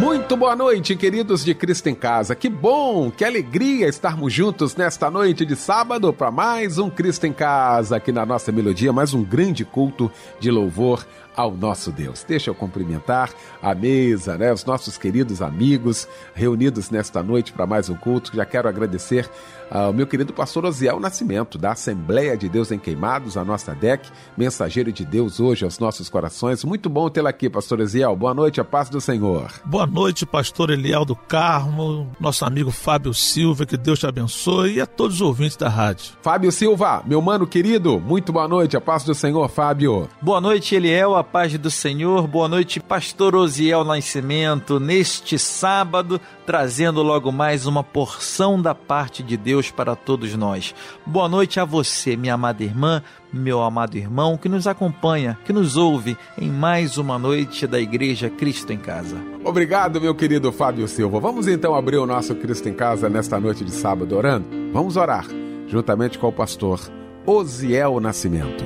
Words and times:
Muito 0.00 0.34
boa 0.34 0.56
noite, 0.56 0.96
queridos 0.96 1.44
de 1.44 1.54
Cristo 1.54 1.90
em 1.90 1.94
Casa. 1.94 2.34
Que 2.34 2.48
bom, 2.48 3.10
que 3.10 3.22
alegria 3.22 3.86
estarmos 3.86 4.32
juntos 4.32 4.74
nesta 4.74 5.10
noite 5.10 5.44
de 5.44 5.54
sábado 5.54 6.10
para 6.10 6.30
mais 6.30 6.78
um 6.78 6.88
Cristo 6.88 7.26
em 7.26 7.34
Casa 7.34 7.96
aqui 7.96 8.10
na 8.10 8.24
nossa 8.24 8.50
melodia, 8.50 8.94
mais 8.94 9.12
um 9.12 9.22
grande 9.22 9.62
culto 9.62 10.10
de 10.40 10.50
louvor 10.50 11.06
ao 11.36 11.52
nosso 11.52 11.90
Deus. 11.90 12.24
Deixa 12.26 12.50
eu 12.50 12.54
cumprimentar 12.54 13.30
a 13.62 13.74
mesa, 13.74 14.36
né, 14.36 14.52
os 14.52 14.64
nossos 14.64 14.98
queridos 14.98 15.40
amigos 15.42 16.08
reunidos 16.34 16.90
nesta 16.90 17.22
noite 17.22 17.52
para 17.52 17.66
mais 17.66 17.88
um 17.88 17.94
culto. 17.94 18.34
Já 18.34 18.44
quero 18.44 18.68
agradecer 18.68 19.28
ao 19.70 19.92
meu 19.92 20.06
querido 20.06 20.32
pastor 20.32 20.64
Osiel 20.64 20.98
Nascimento, 20.98 21.56
da 21.56 21.72
Assembleia 21.72 22.36
de 22.36 22.48
Deus 22.48 22.72
em 22.72 22.78
Queimados, 22.78 23.36
a 23.36 23.44
nossa 23.44 23.74
DEC, 23.74 24.08
mensageiro 24.36 24.90
de 24.90 25.04
Deus 25.04 25.38
hoje 25.38 25.64
aos 25.64 25.78
nossos 25.78 26.08
corações. 26.08 26.64
Muito 26.64 26.90
bom 26.90 27.08
tê-la 27.08 27.30
aqui, 27.30 27.48
pastor 27.48 27.80
Osiel. 27.80 28.16
Boa 28.16 28.34
noite, 28.34 28.60
a 28.60 28.64
paz 28.64 28.88
do 28.88 29.00
Senhor. 29.00 29.52
Boa 29.64 29.86
noite, 29.86 30.26
pastor 30.26 30.70
Eliel 30.70 31.04
do 31.04 31.14
Carmo, 31.14 32.10
nosso 32.18 32.44
amigo 32.44 32.70
Fábio 32.70 33.14
Silva, 33.14 33.64
que 33.64 33.76
Deus 33.76 34.00
te 34.00 34.06
abençoe 34.06 34.74
e 34.74 34.80
a 34.80 34.86
todos 34.86 35.16
os 35.16 35.20
ouvintes 35.20 35.56
da 35.56 35.68
rádio. 35.68 36.14
Fábio 36.20 36.50
Silva, 36.50 37.02
meu 37.06 37.22
mano 37.22 37.46
querido, 37.46 38.00
muito 38.00 38.32
boa 38.32 38.48
noite, 38.48 38.76
a 38.76 38.80
paz 38.80 39.04
do 39.04 39.14
Senhor, 39.14 39.48
Fábio. 39.48 40.08
Boa 40.20 40.40
noite, 40.40 40.74
Eliel, 40.74 41.14
a 41.20 41.24
paz 41.24 41.56
do 41.58 41.70
Senhor. 41.70 42.26
Boa 42.26 42.48
noite, 42.48 42.80
pastor 42.80 43.36
Osiel 43.36 43.84
Nascimento, 43.84 44.80
neste 44.80 45.38
sábado, 45.38 46.18
trazendo 46.46 47.02
logo 47.02 47.30
mais 47.30 47.66
uma 47.66 47.84
porção 47.84 48.60
da 48.60 48.74
parte 48.74 49.22
de 49.22 49.36
Deus 49.36 49.70
para 49.70 49.94
todos 49.94 50.34
nós. 50.34 50.74
Boa 51.04 51.28
noite 51.28 51.60
a 51.60 51.64
você, 51.66 52.16
minha 52.16 52.34
amada 52.34 52.64
irmã, 52.64 53.02
meu 53.30 53.62
amado 53.62 53.98
irmão, 53.98 54.38
que 54.38 54.48
nos 54.48 54.66
acompanha, 54.66 55.38
que 55.44 55.52
nos 55.52 55.76
ouve 55.76 56.16
em 56.38 56.48
mais 56.48 56.96
uma 56.96 57.18
noite 57.18 57.66
da 57.66 57.78
Igreja 57.78 58.30
Cristo 58.30 58.72
em 58.72 58.78
Casa. 58.78 59.16
Obrigado, 59.44 60.00
meu 60.00 60.14
querido 60.14 60.50
Fábio 60.50 60.88
Silva. 60.88 61.20
Vamos 61.20 61.46
então 61.46 61.74
abrir 61.74 61.98
o 61.98 62.06
nosso 62.06 62.34
Cristo 62.34 62.66
em 62.66 62.74
Casa 62.74 63.10
nesta 63.10 63.38
noite 63.38 63.62
de 63.62 63.72
sábado 63.72 64.16
orando? 64.16 64.46
Vamos 64.72 64.96
orar, 64.96 65.26
juntamente 65.66 66.18
com 66.18 66.28
o 66.28 66.32
pastor 66.32 66.80
Osiel 67.26 68.00
Nascimento. 68.00 68.64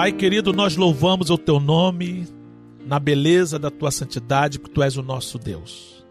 Pai 0.00 0.12
querido, 0.12 0.54
nós 0.54 0.76
louvamos 0.78 1.28
o 1.28 1.36
teu 1.36 1.60
nome 1.60 2.26
na 2.86 2.98
beleza 2.98 3.58
da 3.58 3.70
tua 3.70 3.90
santidade, 3.90 4.58
porque 4.58 4.72
tu 4.72 4.82
és 4.82 4.96
o 4.96 5.02
nosso 5.02 5.38
Deus. 5.38 6.02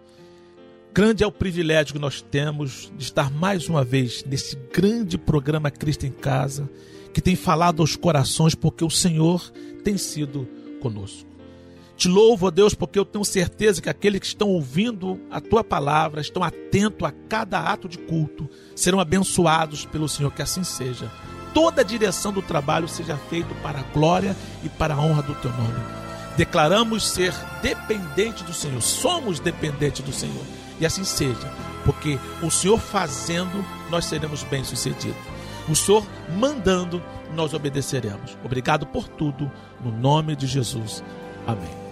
Grande 0.94 1.24
é 1.24 1.28
o 1.28 1.32
privilégio 1.32 1.96
que 1.96 2.00
nós 2.00 2.22
temos 2.22 2.92
de 2.96 3.04
estar 3.04 3.32
mais 3.32 3.68
uma 3.68 3.84
vez 3.84 4.24
nesse 4.26 4.56
grande 4.72 5.18
programa 5.18 5.72
Cristo 5.72 6.06
em 6.06 6.12
Casa, 6.12 6.70
que 7.12 7.20
tem 7.20 7.36
falado 7.36 7.82
aos 7.82 7.96
corações, 7.96 8.54
porque 8.54 8.86
o 8.86 8.92
Senhor 8.92 9.52
tem 9.84 9.98
sido 9.98 10.48
conosco. 10.80 11.28
Te 11.98 12.08
louvo, 12.08 12.46
ó 12.46 12.52
Deus, 12.52 12.76
porque 12.76 13.00
eu 13.00 13.06
tenho 13.06 13.26
certeza 13.26 13.82
que 13.82 13.90
aqueles 13.90 14.20
que 14.20 14.28
estão 14.28 14.50
ouvindo 14.50 15.20
a 15.32 15.42
tua 15.42 15.64
palavra, 15.64 16.22
estão 16.22 16.44
atentos 16.44 17.08
a 17.08 17.12
cada 17.28 17.60
ato 17.60 17.90
de 17.90 17.98
culto, 17.98 18.48
serão 18.76 19.00
abençoados 19.00 19.84
pelo 19.84 20.08
Senhor, 20.08 20.32
que 20.32 20.44
assim 20.44 20.64
seja. 20.64 21.12
Toda 21.54 21.82
a 21.82 21.86
direção 21.86 22.32
do 22.32 22.42
trabalho 22.42 22.88
seja 22.88 23.18
feito 23.30 23.54
para 23.56 23.80
a 23.80 23.84
glória 23.84 24.36
e 24.64 24.70
para 24.70 24.94
a 24.94 25.00
honra 25.00 25.24
do 25.24 25.36
teu 25.36 25.52
nome 25.52 26.00
declaramos 26.40 27.06
ser 27.06 27.34
dependente 27.62 28.46
do 28.46 28.54
Senhor, 28.54 28.82
somos 28.82 29.42
dependentes 29.42 30.02
do 30.06 30.14
Senhor. 30.14 30.46
E 30.80 30.86
assim 30.86 31.04
seja, 31.04 31.54
porque 31.84 32.18
o 32.42 32.50
Senhor 32.50 32.80
fazendo, 32.80 33.66
nós 33.90 34.06
seremos 34.06 34.44
bem-sucedidos. 34.44 35.20
O 35.68 35.76
Senhor 35.76 36.08
mandando, 36.38 37.04
nós 37.36 37.54
obedeceremos. 37.54 38.38
Obrigado 38.42 38.88
por 38.88 39.10
tudo, 39.10 39.52
no 39.84 39.92
nome 39.92 40.34
de 40.34 40.48
Jesus. 40.48 41.04
Amém. 41.46 41.89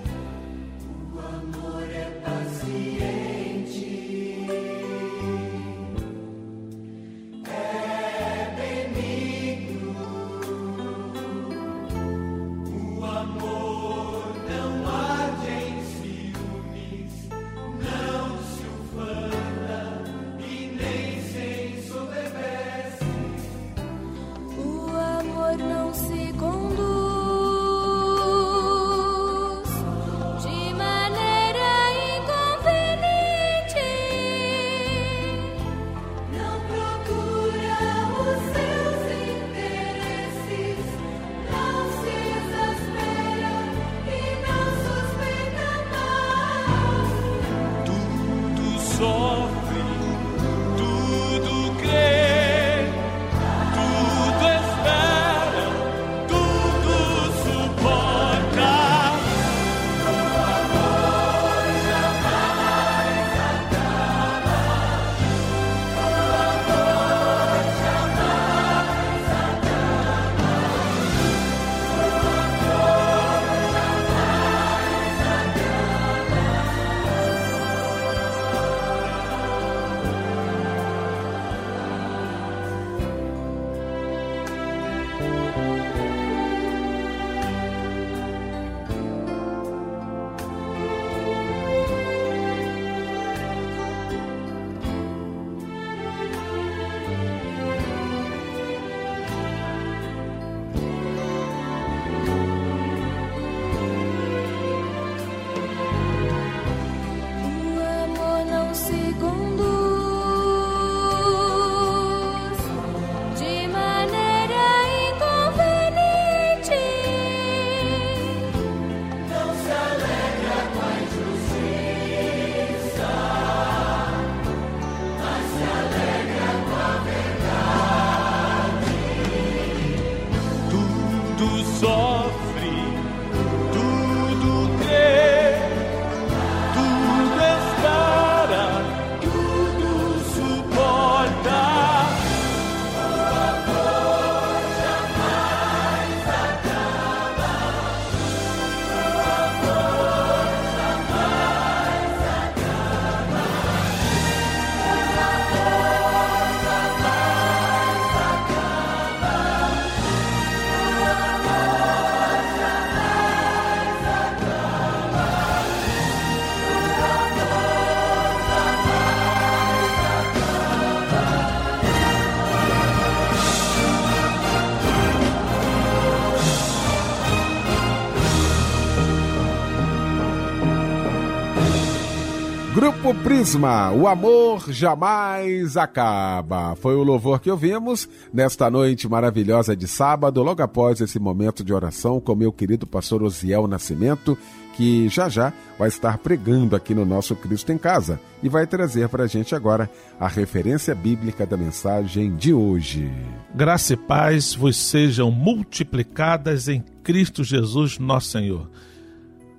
Grupo 183.07 183.23
Prisma, 183.23 183.89
o 183.91 184.05
amor 184.05 184.69
jamais 184.69 185.77
acaba. 185.77 186.75
Foi 186.75 186.93
o 186.93 187.03
louvor 187.03 187.39
que 187.39 187.49
ouvimos 187.49 188.09
nesta 188.33 188.69
noite 188.69 189.07
maravilhosa 189.07 189.77
de 189.77 189.87
sábado, 189.87 190.43
logo 190.43 190.61
após 190.61 190.99
esse 190.99 191.17
momento 191.17 191.63
de 191.63 191.73
oração 191.73 192.19
com 192.19 192.35
meu 192.35 192.51
querido 192.51 192.85
pastor 192.85 193.23
Osiel 193.23 193.65
Nascimento, 193.65 194.37
que 194.75 195.07
já 195.07 195.29
já 195.29 195.53
vai 195.79 195.87
estar 195.87 196.17
pregando 196.17 196.75
aqui 196.75 196.93
no 196.93 197.05
nosso 197.05 197.33
Cristo 197.33 197.71
em 197.71 197.77
Casa 197.77 198.19
e 198.43 198.49
vai 198.49 198.67
trazer 198.67 199.07
para 199.07 199.23
a 199.23 199.27
gente 199.27 199.55
agora 199.55 199.89
a 200.19 200.27
referência 200.27 200.93
bíblica 200.93 201.45
da 201.45 201.55
mensagem 201.55 202.35
de 202.35 202.53
hoje. 202.53 203.09
Graça 203.55 203.93
e 203.93 203.97
paz 203.97 204.53
vos 204.53 204.75
sejam 204.75 205.31
multiplicadas 205.31 206.67
em 206.67 206.83
Cristo 207.03 207.41
Jesus, 207.41 207.99
nosso 207.99 208.31
Senhor. 208.31 208.69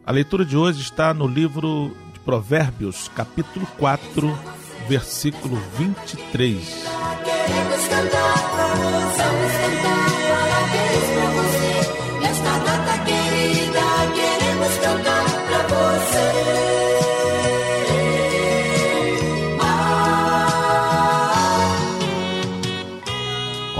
A 0.04 0.12
leitura 0.12 0.44
de 0.44 0.56
hoje 0.56 0.80
está 0.80 1.12
no 1.12 1.26
livro 1.26 1.94
Provérbios, 2.28 3.08
capítulo 3.16 3.66
4, 3.78 4.38
versículo 4.86 5.56
23. 5.78 6.58
Queremos 7.24 7.88
cantar, 7.88 8.34
vamos 9.16 9.52
cantar, 9.56 10.10
parabéns 10.28 11.08
pra 11.14 11.28
você. 11.30 12.20
Nesta 12.20 12.52
data 12.58 12.94
querida, 13.06 13.80
queremos 14.14 14.72
cantar 14.76 15.24
pra 15.46 15.62
você. 15.68 16.58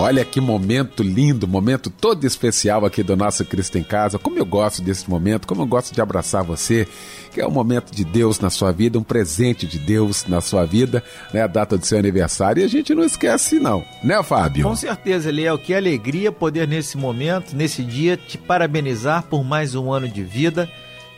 Olha 0.00 0.24
que 0.24 0.40
momento 0.40 1.02
lindo, 1.02 1.46
momento 1.46 1.90
todo 1.90 2.24
especial 2.24 2.86
aqui 2.86 3.02
do 3.02 3.14
nosso 3.14 3.44
Cristo 3.44 3.76
em 3.76 3.82
Casa. 3.82 4.18
Como 4.18 4.38
eu 4.38 4.46
gosto 4.46 4.80
desse 4.80 5.10
momento, 5.10 5.46
como 5.46 5.60
eu 5.60 5.66
gosto 5.66 5.92
de 5.92 6.00
abraçar 6.00 6.42
você, 6.42 6.88
que 7.38 7.42
é 7.42 7.46
um 7.46 7.52
momento 7.52 7.94
de 7.94 8.04
Deus 8.04 8.40
na 8.40 8.50
sua 8.50 8.72
vida, 8.72 8.98
um 8.98 9.02
presente 9.04 9.64
de 9.64 9.78
Deus 9.78 10.26
na 10.26 10.40
sua 10.40 10.64
vida, 10.66 11.04
né? 11.32 11.42
A 11.42 11.46
data 11.46 11.78
do 11.78 11.86
seu 11.86 11.96
aniversário. 11.96 12.60
E 12.60 12.64
a 12.64 12.68
gente 12.68 12.92
não 12.96 13.04
esquece, 13.04 13.60
não, 13.60 13.84
né, 14.02 14.20
Fábio? 14.24 14.64
Com 14.64 14.74
certeza, 14.74 15.28
Eliel. 15.28 15.56
Que 15.56 15.72
alegria 15.72 16.32
poder 16.32 16.66
nesse 16.66 16.96
momento, 16.96 17.54
nesse 17.54 17.84
dia, 17.84 18.16
te 18.16 18.36
parabenizar 18.36 19.22
por 19.22 19.44
mais 19.44 19.76
um 19.76 19.92
ano 19.92 20.08
de 20.08 20.24
vida. 20.24 20.68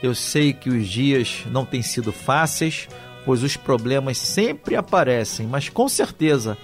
Eu 0.03 0.15
sei 0.15 0.53
que 0.53 0.69
os 0.69 0.87
dias 0.87 1.39
não 1.51 1.65
têm 1.65 1.81
sido 1.81 2.13
fáceis, 2.13 2.87
pois 3.25 3.43
os 3.43 3.57
problemas 3.57 4.19
sempre 4.19 4.77
aparecem, 4.77 5.47
mas 5.47 5.71
com 5.71 5.89
certeza 5.89 6.59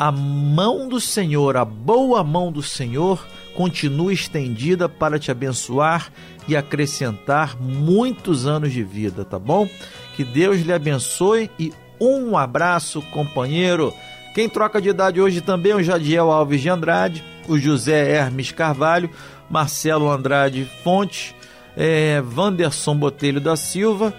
a 0.00 0.10
mão 0.10 0.88
do 0.88 0.98
Senhor, 0.98 1.58
a 1.58 1.64
boa 1.66 2.24
mão 2.24 2.50
do 2.50 2.62
Senhor, 2.62 3.22
continua 3.54 4.10
estendida 4.10 4.88
para 4.88 5.18
te 5.18 5.30
abençoar 5.30 6.10
e 6.48 6.56
acrescentar 6.56 7.54
muitos 7.60 8.46
anos 8.46 8.72
de 8.72 8.82
vida, 8.82 9.26
tá 9.26 9.38
bom? 9.38 9.68
Que 10.16 10.24
Deus 10.24 10.62
lhe 10.62 10.72
abençoe 10.72 11.50
e 11.58 11.70
um 12.00 12.34
abraço, 12.34 13.02
companheiro. 13.12 13.92
Quem 14.34 14.48
troca 14.48 14.80
de 14.80 14.88
idade 14.88 15.20
hoje 15.20 15.42
também 15.42 15.72
é 15.72 15.76
o 15.76 15.82
Jadiel 15.82 16.30
Alves 16.32 16.62
de 16.62 16.70
Andrade, 16.70 17.22
o 17.46 17.58
José 17.58 18.10
Hermes 18.10 18.52
Carvalho, 18.52 19.10
Marcelo 19.50 20.10
Andrade 20.10 20.66
Fontes, 20.82 21.34
é, 21.76 22.22
Vanderson 22.22 22.96
Botelho 22.96 23.38
da 23.38 23.54
Silva, 23.54 24.14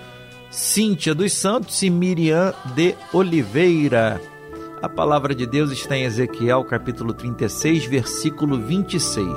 Cíntia 0.52 1.16
dos 1.16 1.34
Santos 1.34 1.82
e 1.82 1.90
Miriam 1.90 2.54
de 2.76 2.94
Oliveira. 3.12 4.31
A 4.82 4.90
palavra 4.90 5.36
de 5.36 5.46
Deus 5.46 5.72
está 5.72 5.96
em 5.96 6.06
Ezequiel 6.06 6.64
capítulo 6.64 7.14
36, 7.14 7.86
versículo 7.86 8.58
26. 8.58 9.28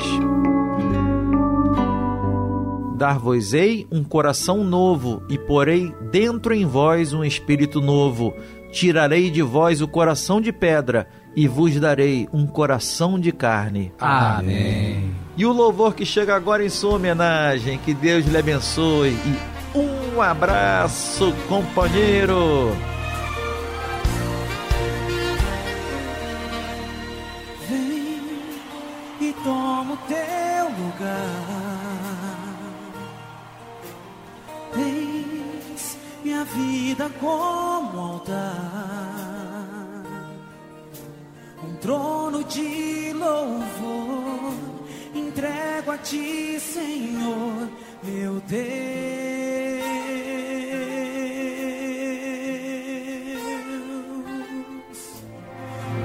Dar-vos-ei 2.97 3.87
um 3.93 4.03
coração 4.03 4.65
novo, 4.65 5.23
e 5.29 5.37
porei 5.37 5.95
dentro 6.11 6.55
em 6.55 6.65
vós 6.65 7.13
um 7.13 7.23
espírito 7.23 7.83
novo. 7.83 8.33
Tirarei 8.73 9.31
de 9.31 9.43
vós 9.43 9.83
o 9.83 9.87
coração 9.87 10.41
de 10.41 10.51
pedra, 10.51 11.07
e 11.37 11.47
vos 11.47 11.79
darei 11.79 12.27
um 12.33 12.47
coração 12.47 13.21
de 13.21 13.31
carne. 13.31 13.93
Amém. 14.01 15.15
E 15.37 15.45
o 15.45 15.53
louvor 15.53 15.95
que 15.95 16.07
chega 16.07 16.35
agora 16.35 16.65
em 16.65 16.71
sua 16.71 16.95
homenagem, 16.95 17.77
que 17.85 17.93
Deus 17.93 18.25
lhe 18.25 18.39
abençoe. 18.39 19.11
E 19.11 19.79
um 19.79 20.23
abraço, 20.23 21.35
companheiro. 21.47 22.73
Vida 36.45 37.11
como 37.21 37.99
altar, 37.99 38.35
um 41.63 41.75
trono 41.77 42.45
de 42.45 43.13
louvor. 43.13 44.55
Entrego 45.15 45.93
a 45.93 45.99
ti, 45.99 46.59
Senhor, 46.61 47.69
meu 48.03 48.41
Deus. 48.47 49.85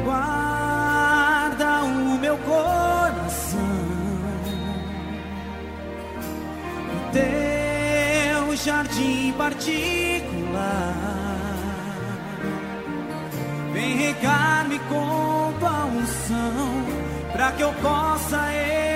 Guarda 0.04 1.84
o 1.84 2.18
meu 2.20 2.38
coração, 2.38 3.60
teu 7.12 7.59
jardim 8.64 9.34
partido 9.34 10.50
Vem 13.74 13.96
regar-me 13.98 14.80
com 14.80 15.54
tua 15.60 15.86
unção, 15.86 16.86
para 17.32 17.52
que 17.54 17.64
eu 17.64 17.72
possa 17.74 18.40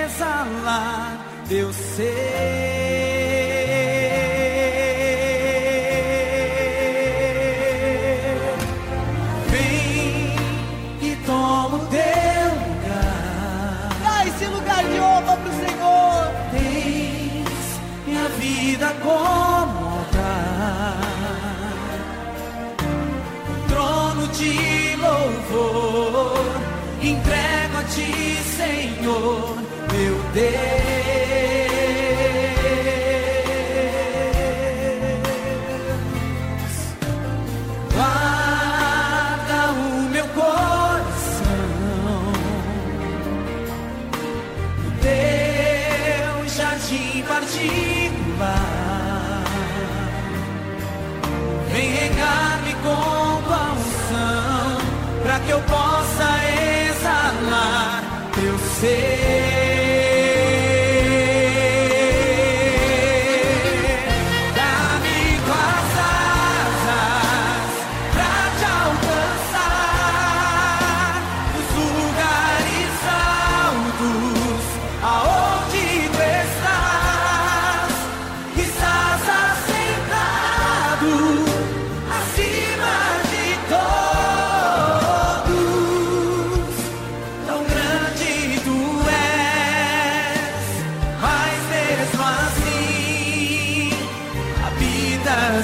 exalar 0.06 1.18
teu 1.48 1.72
ser. 1.72 3.23
Senhor, 29.04 29.58
meu 29.92 30.16
Deus. 30.32 30.54
Guarda 37.94 39.72
o 39.72 40.10
meu 40.10 40.26
coração, 40.30 41.44
o 44.88 44.90
teu 45.02 46.48
jardim 46.48 47.24
particular, 47.28 48.64
vem 51.74 51.90
regar-me 51.92 52.74
com 52.76 53.13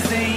See. 0.08 0.29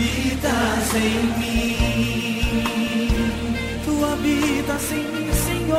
Habitas 0.00 0.94
em 0.94 1.20
mim, 1.38 2.40
tu 3.84 3.92
habitas 4.04 4.92
em 4.92 5.04
mim, 5.12 5.30
Senhor. 5.32 5.76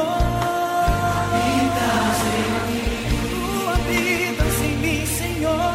Habitas 1.33 2.19
em 2.37 2.49
mim, 2.67 2.85
tu 3.31 3.43
habitas 3.69 4.57
em 4.61 4.75
mim, 4.77 5.01
Senhor. 5.07 5.73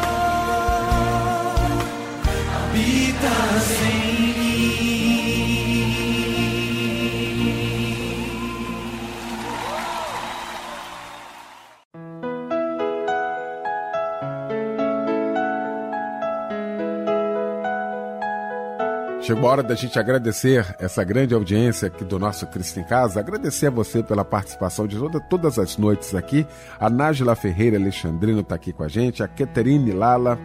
Habitas 2.55 3.67
em 3.81 4.27
mim. 4.27 4.36
Chegou 19.27 19.49
a 19.49 19.51
hora 19.51 19.63
da 19.63 19.75
gente 19.75 19.99
agradecer 19.99 20.65
essa 20.79 21.03
grande 21.03 21.33
audiência 21.33 21.89
aqui 21.89 22.05
do 22.05 22.17
nosso 22.17 22.47
Cristo 22.47 22.79
em 22.79 22.83
Casa. 22.85 23.19
Agradecer 23.19 23.67
a 23.67 23.69
você 23.69 24.01
pela 24.01 24.23
participação 24.23 24.87
de 24.87 24.97
toda, 24.97 25.19
todas 25.19 25.59
as 25.59 25.75
noites 25.75 26.15
aqui. 26.15 26.47
A 26.79 26.89
Nájila 26.89 27.35
Ferreira 27.35 27.75
Alexandrino 27.75 28.39
está 28.39 28.55
aqui 28.55 28.71
com 28.71 28.83
a 28.83 28.87
gente, 28.87 29.21
a 29.21 29.27
Keterine 29.27 29.91
Lala, 29.91 30.39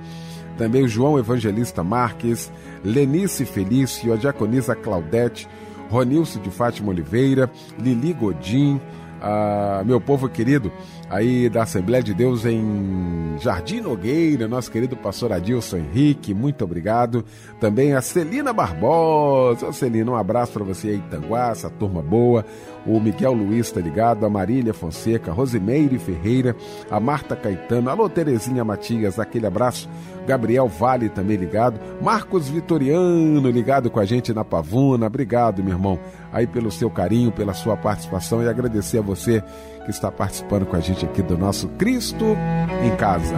também 0.58 0.82
o 0.82 0.88
João 0.88 1.16
Evangelista 1.16 1.84
Marques, 1.84 2.50
Lenice 2.84 3.44
Felício, 3.44 4.12
a 4.12 4.16
Diaconisa 4.16 4.74
Claudete, 4.74 5.48
Ronilson 5.88 6.40
de 6.40 6.50
Fátima 6.50 6.88
Oliveira, 6.88 7.48
Lili 7.78 8.12
Godin, 8.12 8.80
ah, 9.20 9.84
meu 9.86 10.00
povo 10.00 10.28
querido, 10.28 10.72
aí 11.12 11.50
da 11.50 11.64
Assembleia 11.64 12.02
de 12.02 12.14
Deus 12.14 12.46
em 12.46 13.36
Jardim 13.38 13.80
Nogueira, 13.80 14.48
nosso 14.48 14.70
querido 14.70 14.96
pastor 14.96 15.30
Adilson 15.30 15.76
Henrique, 15.76 16.32
muito 16.32 16.64
obrigado. 16.64 17.22
Também 17.60 17.94
a 17.94 18.00
Celina 18.00 18.50
Barbosa, 18.52 19.66
Ô, 19.66 19.72
Celina, 19.72 20.10
um 20.10 20.16
abraço 20.16 20.52
para 20.52 20.64
você 20.64 20.88
aí, 20.88 20.96
Itanguá, 20.96 21.50
essa 21.50 21.68
turma 21.68 22.00
boa. 22.00 22.46
O 22.84 22.98
Miguel 22.98 23.32
Luiz 23.32 23.70
tá 23.70 23.80
ligado, 23.80 24.26
a 24.26 24.30
Marília 24.30 24.74
Fonseca, 24.74 25.32
Rosimeire 25.32 25.98
Ferreira, 25.98 26.56
a 26.90 26.98
Marta 26.98 27.36
Caetano, 27.36 27.88
alô 27.88 28.08
Terezinha 28.08 28.64
Matias, 28.64 29.18
aquele 29.18 29.46
abraço. 29.46 29.88
Gabriel 30.26 30.68
Vale 30.68 31.08
também 31.08 31.36
ligado, 31.36 31.80
Marcos 32.00 32.48
Vitoriano 32.48 33.50
ligado 33.50 33.90
com 33.90 33.98
a 33.98 34.04
gente 34.04 34.32
na 34.32 34.44
Pavuna, 34.44 35.06
obrigado, 35.06 35.62
meu 35.62 35.74
irmão, 35.74 35.98
aí 36.32 36.46
pelo 36.46 36.70
seu 36.70 36.88
carinho, 36.88 37.32
pela 37.32 37.54
sua 37.54 37.76
participação 37.76 38.42
e 38.42 38.48
agradecer 38.48 38.98
a 38.98 39.02
você 39.02 39.42
que 39.84 39.90
está 39.90 40.12
participando 40.12 40.64
com 40.66 40.76
a 40.76 40.80
gente 40.80 41.04
aqui 41.04 41.22
do 41.22 41.36
nosso 41.36 41.68
Cristo 41.70 42.36
em 42.84 42.96
Casa. 42.96 43.34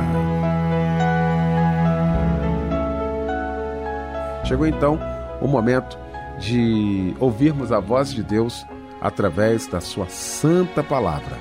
Chegou 4.45 4.67
então 4.67 4.99
o 5.41 5.49
momento 5.49 5.99
de 6.39 7.15
ouvirmos 7.19 7.73
a 7.73 7.81
voz 7.81 8.13
de 8.13 8.23
Deus 8.23 8.65
através 9.05 9.67
da 9.67 9.83
sua 9.83 10.09
santa 10.09 10.83
palavra, 10.83 11.39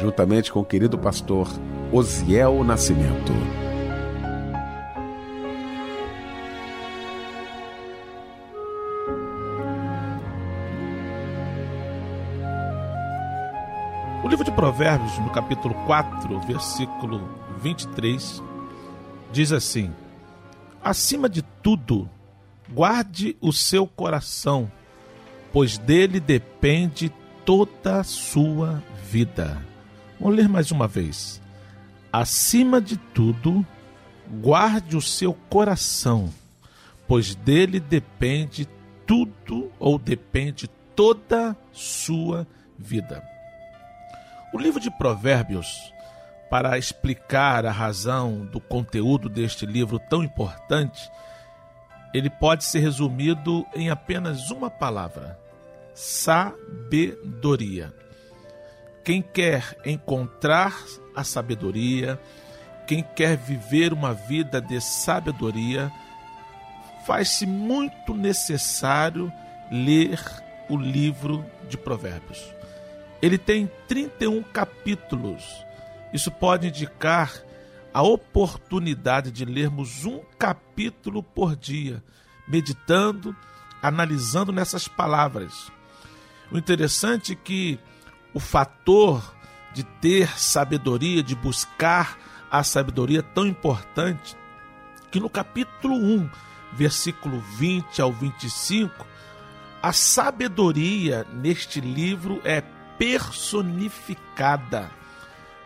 juntamente 0.00 0.52
com 0.52 0.58
o 0.58 0.64
querido 0.64 0.98
pastor 0.98 1.48
Osiel 1.92 2.64
Nascimento. 2.64 3.32
O 14.24 14.28
livro 14.28 14.44
de 14.44 14.50
Provérbios, 14.50 15.16
no 15.20 15.30
capítulo 15.30 15.72
4, 15.86 16.40
versículo 16.40 17.28
23, 17.60 18.42
diz 19.30 19.52
assim: 19.52 19.92
Acima 20.82 21.28
de 21.28 21.42
tudo, 21.62 22.10
guarde 22.68 23.36
o 23.40 23.52
seu 23.52 23.86
coração, 23.86 24.68
pois 25.54 25.78
dele 25.78 26.18
depende 26.18 27.12
toda 27.44 28.00
a 28.00 28.02
sua 28.02 28.82
vida. 29.08 29.56
Vamos 30.18 30.36
ler 30.36 30.48
mais 30.48 30.72
uma 30.72 30.88
vez. 30.88 31.40
Acima 32.12 32.80
de 32.80 32.96
tudo, 32.96 33.64
guarde 34.42 34.96
o 34.96 35.00
seu 35.00 35.32
coração, 35.48 36.28
pois 37.06 37.36
dele 37.36 37.78
depende 37.78 38.68
tudo 39.06 39.70
ou 39.78 39.96
depende 39.96 40.66
toda 40.96 41.56
sua 41.72 42.44
vida. 42.76 43.22
O 44.52 44.58
livro 44.58 44.80
de 44.80 44.90
Provérbios, 44.90 45.68
para 46.50 46.76
explicar 46.78 47.64
a 47.64 47.70
razão 47.70 48.44
do 48.46 48.58
conteúdo 48.58 49.28
deste 49.28 49.64
livro 49.64 50.00
tão 50.00 50.24
importante, 50.24 51.08
ele 52.12 52.28
pode 52.28 52.64
ser 52.64 52.80
resumido 52.80 53.64
em 53.72 53.88
apenas 53.88 54.50
uma 54.50 54.68
palavra: 54.68 55.43
sabedoria. 55.94 57.94
Quem 59.04 59.22
quer 59.22 59.78
encontrar 59.84 60.76
a 61.14 61.22
sabedoria, 61.22 62.20
quem 62.86 63.02
quer 63.02 63.36
viver 63.36 63.92
uma 63.92 64.12
vida 64.12 64.60
de 64.60 64.80
sabedoria, 64.80 65.92
faz-se 67.06 67.46
muito 67.46 68.14
necessário 68.14 69.32
ler 69.70 70.20
o 70.68 70.76
livro 70.76 71.44
de 71.68 71.76
Provérbios. 71.76 72.42
Ele 73.22 73.38
tem 73.38 73.70
31 73.88 74.42
capítulos. 74.42 75.64
Isso 76.12 76.30
pode 76.30 76.68
indicar 76.68 77.32
a 77.92 78.02
oportunidade 78.02 79.30
de 79.30 79.44
lermos 79.44 80.04
um 80.04 80.20
capítulo 80.38 81.22
por 81.22 81.54
dia, 81.54 82.02
meditando, 82.48 83.36
analisando 83.80 84.50
nessas 84.50 84.88
palavras. 84.88 85.70
O 86.54 86.58
interessante 86.58 87.32
é 87.32 87.34
que 87.34 87.80
o 88.32 88.38
fator 88.38 89.34
de 89.72 89.82
ter 89.82 90.38
sabedoria, 90.38 91.20
de 91.20 91.34
buscar 91.34 92.16
a 92.48 92.62
sabedoria 92.62 93.18
é 93.18 93.22
tão 93.22 93.44
importante 93.44 94.36
que 95.10 95.18
no 95.18 95.28
capítulo 95.28 95.96
1, 95.96 96.30
versículo 96.72 97.40
20 97.58 98.00
ao 98.00 98.12
25, 98.12 99.04
a 99.82 99.92
sabedoria 99.92 101.26
neste 101.32 101.80
livro 101.80 102.40
é 102.44 102.62
personificada. 102.96 104.92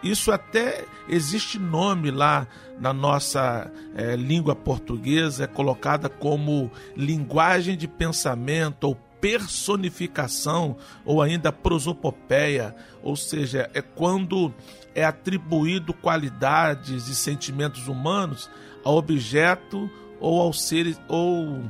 Isso 0.02 0.32
até 0.32 0.86
existe 1.06 1.58
nome 1.58 2.10
lá 2.10 2.46
na 2.80 2.94
nossa 2.94 3.70
é, 3.94 4.16
língua 4.16 4.56
portuguesa, 4.56 5.44
é 5.44 5.46
colocada 5.46 6.08
como 6.08 6.72
linguagem 6.96 7.76
de 7.76 7.86
pensamento 7.86 8.84
ou 8.84 8.94
personificação 9.20 10.76
ou 11.04 11.20
ainda 11.20 11.52
prosopopeia, 11.52 12.74
ou 13.02 13.16
seja, 13.16 13.70
é 13.74 13.82
quando 13.82 14.52
é 14.94 15.04
atribuído 15.04 15.92
qualidades 15.92 17.08
e 17.08 17.14
sentimentos 17.14 17.88
humanos 17.88 18.50
ao 18.84 18.96
objeto 18.96 19.90
ou 20.20 20.40
aos 20.40 20.62
seres 20.62 21.00
ou 21.08 21.62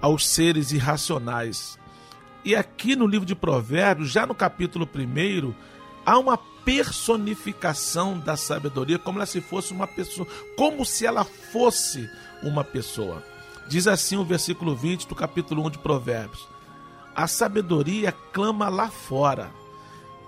aos 0.00 0.26
seres 0.26 0.72
irracionais. 0.72 1.78
E 2.44 2.54
aqui 2.54 2.94
no 2.94 3.06
livro 3.06 3.26
de 3.26 3.34
Provérbios, 3.34 4.10
já 4.10 4.26
no 4.26 4.34
capítulo 4.34 4.88
1, 4.94 5.52
há 6.04 6.18
uma 6.18 6.38
personificação 6.64 8.18
da 8.18 8.36
sabedoria 8.36 8.98
como 8.98 9.24
se 9.26 9.40
fosse 9.40 9.72
uma 9.72 9.86
pessoa, 9.86 10.26
como 10.56 10.84
se 10.84 11.06
ela 11.06 11.24
fosse 11.24 12.08
uma 12.42 12.62
pessoa. 12.62 13.22
Diz 13.68 13.86
assim 13.88 14.16
o 14.16 14.24
versículo 14.24 14.76
20 14.76 15.08
do 15.08 15.14
capítulo 15.14 15.66
1 15.66 15.70
de 15.70 15.78
Provérbios: 15.78 16.46
A 17.16 17.26
sabedoria 17.26 18.12
clama 18.12 18.68
lá 18.68 18.90
fora, 18.90 19.50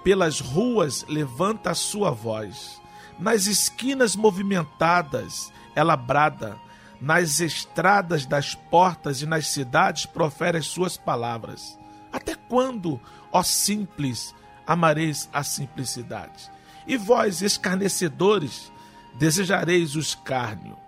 pelas 0.03 0.41
ruas 0.41 1.05
levanta 1.07 1.73
a 1.73 1.75
sua 1.75 2.11
voz, 2.11 2.81
nas 3.19 3.47
esquinas 3.47 4.17
movimentadas 4.17 5.53
ela 5.75 5.95
brada, 5.97 6.59
nas 6.99 7.41
estradas 7.41 8.25
das 8.25 8.55
portas 8.55 9.21
e 9.21 9.27
nas 9.27 9.49
cidades 9.49 10.07
profere 10.07 10.57
as 10.57 10.67
suas 10.67 10.97
palavras. 10.97 11.79
Até 12.11 12.35
quando, 12.35 12.99
ó 13.31 13.43
simples, 13.43 14.35
amareis 14.67 15.29
a 15.31 15.45
simplicidade? 15.45 16.51
E 16.87 16.97
vós, 16.97 17.43
escarnecedores, 17.43 18.73
desejareis 19.19 19.95
o 19.95 20.01
escárnio. 20.01 20.79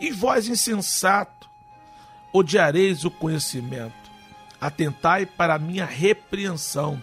E 0.00 0.10
vós, 0.10 0.48
insensato, 0.48 1.48
odiareis 2.32 3.04
o 3.04 3.10
conhecimento. 3.10 4.03
Atentai 4.64 5.26
para 5.26 5.54
a 5.54 5.58
minha 5.58 5.84
repreensão, 5.84 7.02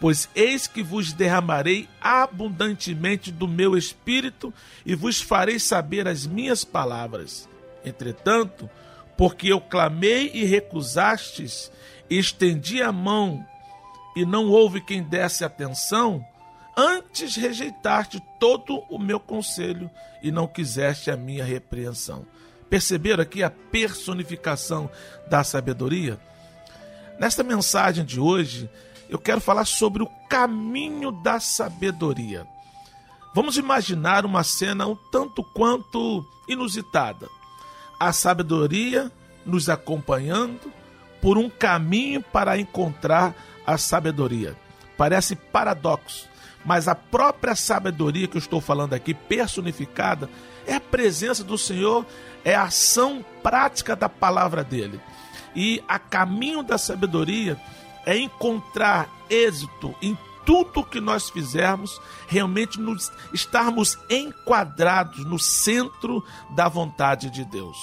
pois 0.00 0.28
eis 0.34 0.66
que 0.66 0.82
vos 0.82 1.12
derramarei 1.12 1.88
abundantemente 2.00 3.30
do 3.30 3.46
meu 3.46 3.76
espírito 3.76 4.52
e 4.84 4.96
vos 4.96 5.20
farei 5.20 5.60
saber 5.60 6.08
as 6.08 6.26
minhas 6.26 6.64
palavras. 6.64 7.48
Entretanto, 7.84 8.68
porque 9.16 9.52
eu 9.52 9.60
clamei 9.60 10.32
e 10.34 10.44
recusastes, 10.44 11.70
estendi 12.10 12.82
a 12.82 12.90
mão 12.90 13.46
e 14.16 14.26
não 14.26 14.48
houve 14.48 14.80
quem 14.80 15.00
desse 15.00 15.44
atenção, 15.44 16.26
antes 16.76 17.36
rejeitaste 17.36 18.20
todo 18.40 18.82
o 18.90 18.98
meu 18.98 19.20
conselho 19.20 19.88
e 20.20 20.32
não 20.32 20.48
quiseste 20.48 21.08
a 21.08 21.16
minha 21.16 21.44
repreensão. 21.44 22.26
Perceberam 22.68 23.22
aqui 23.22 23.44
a 23.44 23.50
personificação 23.50 24.90
da 25.30 25.44
sabedoria? 25.44 26.18
Nesta 27.18 27.42
mensagem 27.42 28.04
de 28.04 28.20
hoje, 28.20 28.68
eu 29.08 29.18
quero 29.18 29.40
falar 29.40 29.64
sobre 29.64 30.02
o 30.02 30.10
caminho 30.28 31.10
da 31.10 31.40
sabedoria. 31.40 32.46
Vamos 33.34 33.56
imaginar 33.56 34.26
uma 34.26 34.44
cena 34.44 34.86
um 34.86 34.96
tanto 35.10 35.42
quanto 35.42 36.24
inusitada. 36.46 37.28
A 37.98 38.12
sabedoria 38.12 39.10
nos 39.46 39.68
acompanhando 39.68 40.72
por 41.22 41.38
um 41.38 41.48
caminho 41.48 42.22
para 42.22 42.58
encontrar 42.58 43.34
a 43.66 43.78
sabedoria. 43.78 44.54
Parece 44.96 45.34
paradoxo, 45.36 46.28
mas 46.64 46.86
a 46.86 46.94
própria 46.94 47.54
sabedoria 47.54 48.28
que 48.28 48.36
eu 48.36 48.40
estou 48.40 48.60
falando 48.60 48.92
aqui, 48.92 49.14
personificada, 49.14 50.28
é 50.66 50.74
a 50.74 50.80
presença 50.80 51.42
do 51.42 51.56
Senhor, 51.56 52.04
é 52.44 52.54
a 52.54 52.64
ação 52.64 53.24
prática 53.42 53.96
da 53.96 54.08
palavra 54.08 54.62
dele. 54.62 55.00
E 55.56 55.82
a 55.88 55.98
caminho 55.98 56.62
da 56.62 56.76
sabedoria 56.76 57.60
é 58.04 58.16
encontrar 58.16 59.08
êxito 59.28 59.94
em 60.02 60.16
tudo 60.44 60.84
que 60.84 61.00
nós 61.00 61.28
fizermos, 61.28 62.00
realmente 62.28 62.78
nos 62.78 63.10
estarmos 63.32 63.98
enquadrados 64.08 65.24
no 65.24 65.40
centro 65.40 66.22
da 66.50 66.68
vontade 66.68 67.30
de 67.30 67.44
Deus. 67.44 67.76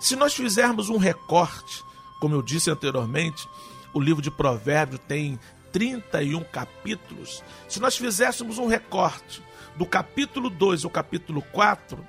Se 0.00 0.16
nós 0.16 0.34
fizermos 0.34 0.88
um 0.88 0.96
recorte, 0.96 1.84
como 2.20 2.34
eu 2.34 2.42
disse 2.42 2.68
anteriormente, 2.68 3.48
o 3.92 4.00
livro 4.00 4.20
de 4.20 4.30
Provérbios 4.30 5.00
tem 5.06 5.38
31 5.72 6.42
capítulos. 6.44 7.44
Se 7.68 7.78
nós 7.78 7.96
fizéssemos 7.96 8.58
um 8.58 8.66
recorte 8.66 9.42
do 9.76 9.86
capítulo 9.86 10.50
2 10.50 10.84
ao 10.84 10.90
capítulo 10.90 11.42
4, 11.52 12.04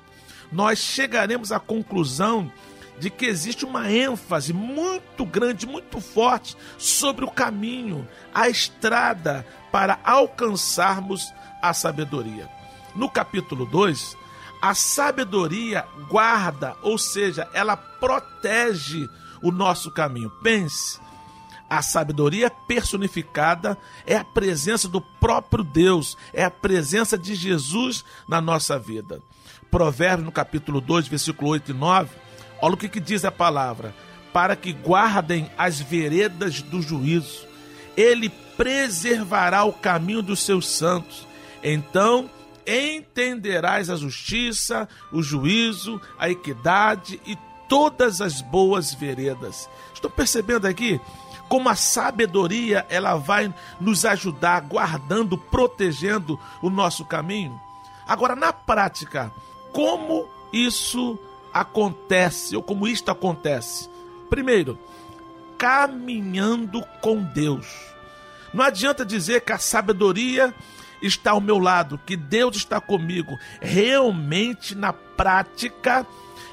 nós 0.51 0.79
chegaremos 0.79 1.51
à 1.51 1.60
conclusão 1.60 2.51
de 2.99 3.10
que 3.10 3.25
existe 3.25 3.65
uma 3.65 3.91
ênfase 3.91 4.53
muito 4.53 5.25
grande, 5.25 5.65
muito 5.65 5.99
forte 5.99 6.55
sobre 6.77 7.25
o 7.25 7.31
caminho, 7.31 8.08
a 8.34 8.49
estrada 8.49 9.45
para 9.71 9.99
alcançarmos 10.03 11.34
a 11.62 11.73
sabedoria. 11.73 12.49
No 12.95 13.10
capítulo 13.10 13.65
2, 13.65 14.17
a 14.62 14.73
sabedoria 14.73 15.86
guarda, 16.10 16.75
ou 16.81 16.97
seja, 16.97 17.47
ela 17.53 17.75
protege 17.75 19.08
o 19.41 19.51
nosso 19.51 19.91
caminho. 19.91 20.31
Pense, 20.41 20.99
a 21.69 21.81
sabedoria 21.81 22.49
personificada 22.49 23.77
é 24.05 24.15
a 24.15 24.23
presença 24.23 24.88
do 24.88 25.01
próprio 25.01 25.63
Deus, 25.63 26.17
é 26.31 26.43
a 26.43 26.51
presença 26.51 27.17
de 27.17 27.36
Jesus 27.36 28.05
na 28.27 28.39
nossa 28.39 28.77
vida. 28.79 29.21
Provérbios, 29.69 30.25
no 30.25 30.31
capítulo 30.31 30.79
2, 30.79 31.08
versículo 31.08 31.49
8 31.51 31.71
e 31.71 31.73
9, 31.73 32.10
olha 32.62 32.76
o 32.76 32.78
que, 32.78 32.89
que 32.89 33.00
diz 33.00 33.26
a 33.26 33.32
palavra: 33.32 33.94
para 34.34 34.56
que 34.56 34.74
guardem 34.74 35.50
as 35.58 35.80
veredas 35.80 36.62
do 36.62 36.82
juízo, 36.82 37.48
ele 37.96 38.30
preservará 38.30 39.63
o 39.63 39.74
caminho 39.74 40.22
dos 40.22 40.41
seus 40.41 40.68
santos. 40.68 41.28
Então 41.63 42.30
entenderás 42.68 43.89
a 43.89 43.96
justiça, 43.96 44.89
o 45.12 45.22
juízo, 45.22 46.02
a 46.18 46.30
equidade 46.30 47.22
e 47.26 47.38
todas 47.70 48.22
as 48.22 48.41
boas 48.41 48.94
veredas. 48.94 49.70
Estou 49.94 50.10
percebendo 50.10 50.68
aqui 50.68 51.00
como 51.48 51.70
a 51.70 51.76
sabedoria 51.76 52.86
ela 52.89 53.15
vai 53.15 53.54
nos 53.80 54.04
ajudar 54.04 54.62
guardando, 54.62 55.38
protegendo 55.38 56.39
o 56.62 56.70
nosso 56.70 57.06
caminho. 57.06 57.60
Agora 58.08 58.36
na 58.36 58.52
prática, 58.52 59.32
como 59.72 60.28
isso 60.52 61.20
acontece 61.56 62.54
ou 62.54 62.62
como 62.62 62.86
isto 62.86 63.10
acontece? 63.10 63.89
Primeiro, 64.30 64.78
caminhando 65.58 66.82
com 67.02 67.24
Deus. 67.24 67.65
Não 68.54 68.62
adianta 68.62 69.06
dizer 69.06 69.39
que 69.39 69.54
a 69.54 69.58
sabedoria 69.58 70.54
está 71.02 71.32
ao 71.32 71.39
meu 71.39 71.58
lado, 71.58 71.98
que 72.06 72.18
Deus 72.18 72.58
está 72.58 72.82
comigo. 72.82 73.38
Realmente, 73.62 74.76
na 74.76 74.91
prática, 74.91 76.06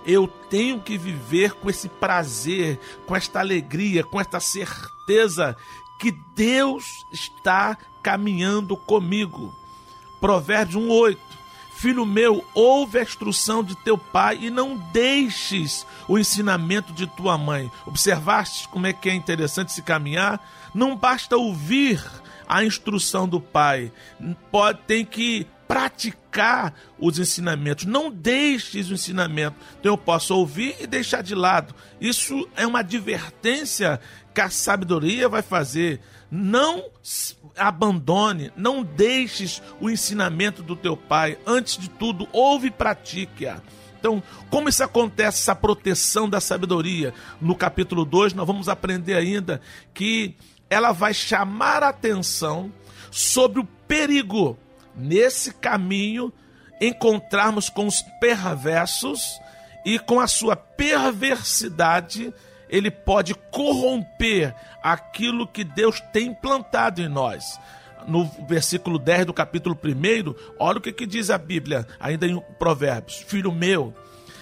eu 0.07 0.29
tenho 0.49 0.81
que 0.81 0.97
viver 0.97 1.53
com 1.55 1.69
esse 1.69 1.89
prazer, 1.89 2.79
com 3.05 3.17
esta 3.17 3.41
alegria, 3.41 4.05
com 4.05 4.21
esta 4.21 4.39
certeza 4.39 5.57
que 5.99 6.13
Deus 6.37 6.85
está 7.13 7.77
caminhando 8.05 8.77
comigo. 8.77 9.53
Provérbios 10.21 10.77
1:8. 10.77 11.32
Filho 11.83 12.07
meu, 12.07 12.49
ouve 12.55 13.01
a 13.01 13.03
instrução 13.03 13.61
de 13.61 13.75
teu 13.75 13.99
pai 13.99 14.39
e 14.41 14.51
não 14.51 14.77
deixes 14.93 15.85
o 16.07 16.17
ensinamento 16.17 16.93
de 16.93 17.09
tua 17.09 17.37
mãe. 17.37 17.69
Observaste 17.85 18.69
como 18.69 18.87
é 18.87 18.93
que 18.93 19.11
é 19.11 19.15
interessante 19.17 19.73
se 19.73 19.83
caminhar? 19.83 20.41
Não 20.73 20.95
basta 20.95 21.37
ouvir 21.37 22.01
a 22.49 22.65
instrução 22.65 23.29
do 23.29 23.41
pai, 23.41 23.91
pode 24.49 24.79
tem 24.87 25.05
que 25.05 25.45
praticar 25.67 26.73
os 27.01 27.19
ensinamentos. 27.19 27.85
Não 27.85 28.13
deixes 28.13 28.89
o 28.89 28.95
ensinamento. 28.95 29.57
Então 29.81 29.93
eu 29.95 29.99
posso 29.99 30.37
ouvir 30.37 30.77
e 30.79 30.87
deixar 30.87 31.21
de 31.21 31.35
lado. 31.35 31.75
Isso 32.01 32.49
é 32.55 32.65
uma 32.65 32.79
advertência 32.79 33.99
que 34.33 34.41
a 34.41 34.51
sabedoria 34.51 35.29
vai 35.29 35.43
fazer. 35.43 36.01
Não 36.35 36.87
abandone, 37.59 38.51
não 38.57 38.83
deixes 38.83 39.63
o 39.79 39.91
ensinamento 39.91 40.63
do 40.63 40.75
teu 40.75 40.97
pai. 40.97 41.39
Antes 41.47 41.77
de 41.77 41.91
tudo, 41.91 42.27
ouve 42.33 42.69
e 42.69 42.71
pratique-a. 42.71 43.61
Então, 44.01 44.23
como 44.49 44.71
isso 44.71 44.83
acontece, 44.83 45.43
essa 45.43 45.55
proteção 45.55 46.31
da 46.31 46.41
sabedoria? 46.41 47.13
No 47.39 47.55
capítulo 47.55 48.07
2, 48.07 48.33
nós 48.33 48.47
vamos 48.47 48.67
aprender 48.71 49.15
ainda 49.15 49.61
que 49.93 50.35
ela 50.71 50.91
vai 50.91 51.13
chamar 51.13 51.83
a 51.83 51.91
atenção 51.91 52.73
sobre 53.11 53.61
o 53.61 53.65
perigo 53.87 54.59
nesse 54.97 55.53
caminho, 55.53 56.33
encontrarmos 56.81 57.69
com 57.69 57.87
os 57.87 58.01
perversos 58.19 59.39
e 59.85 59.99
com 59.99 60.19
a 60.19 60.27
sua 60.27 60.57
perversidade, 60.57 62.33
ele 62.73 62.91
pode 62.91 63.35
corromper 63.35 64.55
aquilo 64.83 65.47
que 65.47 65.63
Deus 65.63 66.01
tem 66.13 66.33
plantado 66.33 67.03
em 67.03 67.09
nós. 67.09 67.61
No 68.09 68.25
versículo 68.49 68.99
10 68.99 69.27
do 69.27 69.35
capítulo 69.35 69.79
1, 69.81 70.35
olha 70.59 70.79
o 70.79 70.81
que, 70.81 70.91
que 70.91 71.07
diz 71.07 71.31
a 71.31 71.37
Bíblia, 71.37 71.87
ainda 72.01 72.27
em 72.27 72.41
Provérbios: 72.59 73.23
Filho 73.29 73.53
meu, 73.53 73.95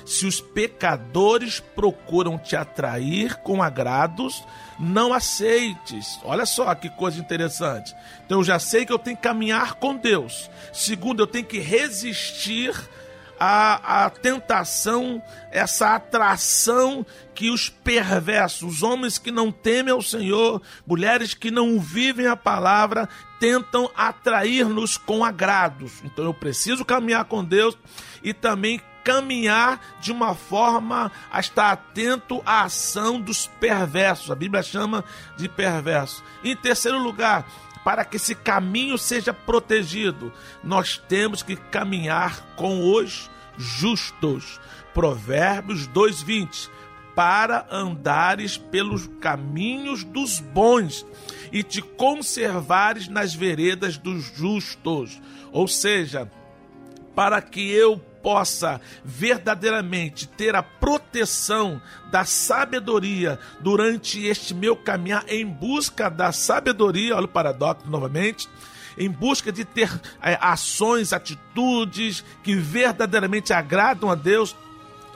se 0.07 0.27
os 0.27 0.41
pecadores 0.41 1.61
procuram 1.61 2.39
te 2.39 2.57
atrair 2.57 3.35
com 3.43 3.63
agrados, 3.63 4.43
não 4.79 5.13
aceites. 5.13 6.19
Olha 6.25 6.47
só 6.47 6.75
que 6.75 6.89
coisa 6.89 7.21
interessante. 7.21 7.95
Então 8.25 8.39
eu 8.39 8.45
já 8.45 8.59
sei 8.59 8.87
que 8.87 8.93
eu 8.93 8.99
tenho 8.99 9.17
que 9.17 9.23
caminhar 9.23 9.75
com 9.75 9.95
Deus. 9.95 10.49
Segundo, 10.73 11.21
eu 11.21 11.27
tenho 11.27 11.45
que 11.45 11.59
resistir 11.59 12.73
à, 13.41 14.05
à 14.05 14.11
tentação, 14.11 15.23
essa 15.51 15.95
atração 15.95 17.07
que 17.35 17.51
os 17.51 17.71
perversos, 17.71 18.75
os 18.75 18.83
homens 18.83 19.17
que 19.17 19.31
não 19.31 19.51
temem 19.51 19.95
ao 19.95 20.03
Senhor, 20.03 20.61
mulheres 20.87 21.33
que 21.33 21.51
não 21.51 21.81
vivem 21.81 22.27
a 22.27 22.37
palavra, 22.37 23.09
tentam 23.41 23.91
atrair-nos 23.97 24.99
com 24.99 25.25
agrados. 25.25 26.03
Então 26.05 26.27
eu 26.27 26.35
preciso 26.35 26.85
caminhar 26.85 27.25
com 27.25 27.43
Deus 27.43 27.79
e 28.23 28.35
também 28.35 28.79
caminhar 29.03 29.81
de 29.99 30.13
uma 30.13 30.35
forma 30.35 31.11
a 31.33 31.41
estar 31.41 31.73
atento 31.73 32.43
à 32.45 32.65
ação 32.65 33.19
dos 33.19 33.47
perversos. 33.59 34.31
A 34.31 34.35
Bíblia 34.35 34.63
chama 34.63 35.03
de 35.39 35.49
perverso. 35.49 36.23
Em 36.45 36.55
terceiro 36.55 36.99
lugar, 36.99 37.47
para 37.85 38.05
que 38.05 38.17
esse 38.17 38.35
caminho 38.35 38.99
seja 38.99 39.33
protegido, 39.33 40.33
nós 40.63 41.03
temos 41.09 41.43
que 41.43 41.57
caminhar 41.57 42.55
com 42.57 42.93
os 42.93 43.31
justos. 43.57 44.61
Provérbios 44.93 45.87
2:20 45.89 46.69
para 47.15 47.67
andares 47.71 48.57
pelos 48.57 49.09
caminhos 49.21 50.05
dos 50.05 50.41
bons 50.41 51.05
e 51.53 51.63
te 51.63 51.83
conservares 51.83 53.09
nas 53.09 53.35
veredas 53.35 53.99
dos 53.99 54.25
justos. 54.37 55.21
Ou 55.53 55.67
seja, 55.67 56.31
para 57.15 57.43
que 57.43 57.71
eu 57.71 58.01
possa 58.23 58.81
verdadeiramente 59.05 60.29
ter 60.29 60.55
a 60.55 60.63
proteção 60.63 61.81
da 62.11 62.25
sabedoria 62.25 63.39
durante 63.61 64.25
este 64.27 64.55
meu 64.55 64.77
caminhar 64.77 65.25
em 65.29 65.47
busca 65.47 66.09
da 66.09 66.33
sabedoria, 66.33 67.17
olha 67.17 67.25
o 67.25 67.29
paradoxo 67.29 67.89
novamente, 67.89 68.49
em 68.99 69.09
busca 69.09 69.51
de 69.51 69.65
ter 69.65 69.91
é, 70.23 70.39
ações, 70.41 71.13
atitudes 71.13 72.25
que 72.43 72.55
verdadeiramente 72.55 73.53
agradam 73.53 74.11
a 74.11 74.15
Deus 74.15 74.55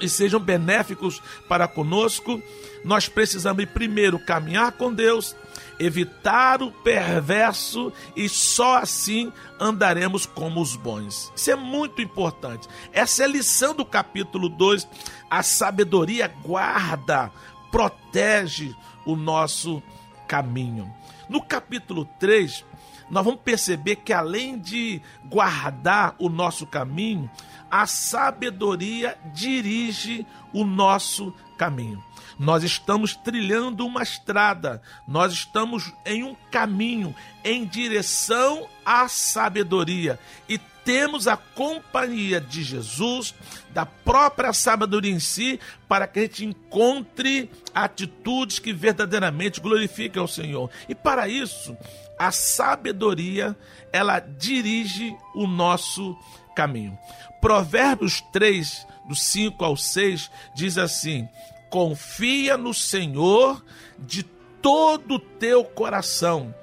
e 0.01 0.09
sejam 0.09 0.40
benéficos 0.40 1.23
para 1.49 1.69
conosco, 1.69 2.43
nós 2.85 3.09
precisamos 3.09 3.64
primeiro 3.67 4.19
caminhar 4.19 4.73
com 4.73 4.93
Deus, 4.93 5.37
evitar 5.79 6.63
o 6.63 6.71
perverso 6.71 7.93
e 8.15 8.29
só 8.29 8.79
assim 8.79 9.33
andaremos 9.61 10.27
como 10.27 10.61
os 10.61 10.77
bons. 10.77 11.33
Isso 11.35 11.51
é 11.51 11.57
muito 11.57 12.01
importante. 12.01 12.69
Essa 12.93 13.23
é 13.23 13.27
a 13.27 13.29
lição 13.29 13.75
do 13.75 13.85
capítulo 13.85 14.49
2. 14.49 14.87
A 15.31 15.43
sabedoria 15.43 16.29
guarda, 16.43 17.31
protege 17.71 18.75
o 19.05 19.17
nosso 19.17 19.83
caminho. 20.29 20.93
No 21.29 21.43
capítulo 21.43 22.05
3, 22.19 22.65
nós 23.11 23.25
vamos 23.25 23.41
perceber 23.41 23.97
que 23.97 24.13
além 24.13 24.59
de 24.59 25.01
guardar 25.25 26.15
o 26.19 26.29
nosso 26.29 26.67
caminho, 26.67 27.31
a 27.75 27.89
sabedoria 27.89 29.19
dirige 29.35 30.25
o 30.53 30.65
nosso 30.65 31.35
caminho. 31.59 32.01
Nós 32.39 32.63
estamos 32.63 33.17
trilhando 33.17 33.85
uma 33.85 34.01
estrada, 34.01 34.81
nós 35.09 35.33
estamos 35.33 35.93
em 36.07 36.23
um 36.23 36.37
caminho 36.53 37.13
em 37.43 37.65
direção 37.65 38.69
à 38.87 39.09
sabedoria 39.09 40.21
e 40.49 40.57
temos 40.85 41.27
a 41.27 41.37
companhia 41.37 42.41
de 42.41 42.63
Jesus, 42.63 43.35
da 43.71 43.85
própria 43.85 44.53
sabedoria 44.53 45.11
em 45.11 45.19
si, 45.19 45.59
para 45.89 46.07
que 46.07 46.21
a 46.21 46.23
gente 46.23 46.45
encontre 46.45 47.51
atitudes 47.75 48.61
que 48.61 48.73
verdadeiramente 48.73 49.61
glorifiquem 49.61 50.21
ao 50.23 50.29
Senhor. 50.29 50.71
E 50.89 50.95
para 50.95 51.27
isso, 51.27 51.77
a 52.17 52.31
sabedoria, 52.31 53.57
ela 53.93 54.21
dirige 54.21 55.17
o 55.35 55.49
nosso 55.49 56.17
caminho. 56.55 56.99
Provérbios 57.40 58.21
3, 58.33 58.87
do 59.07 59.14
5 59.14 59.64
ao 59.64 59.77
6, 59.77 60.31
diz 60.55 60.79
assim: 60.79 61.29
Confia 61.69 62.57
no 62.57 62.73
Senhor 62.73 63.64
de 63.99 64.23
todo 64.62 65.17
o 65.17 65.19
teu 65.19 65.64
coração 65.64 66.55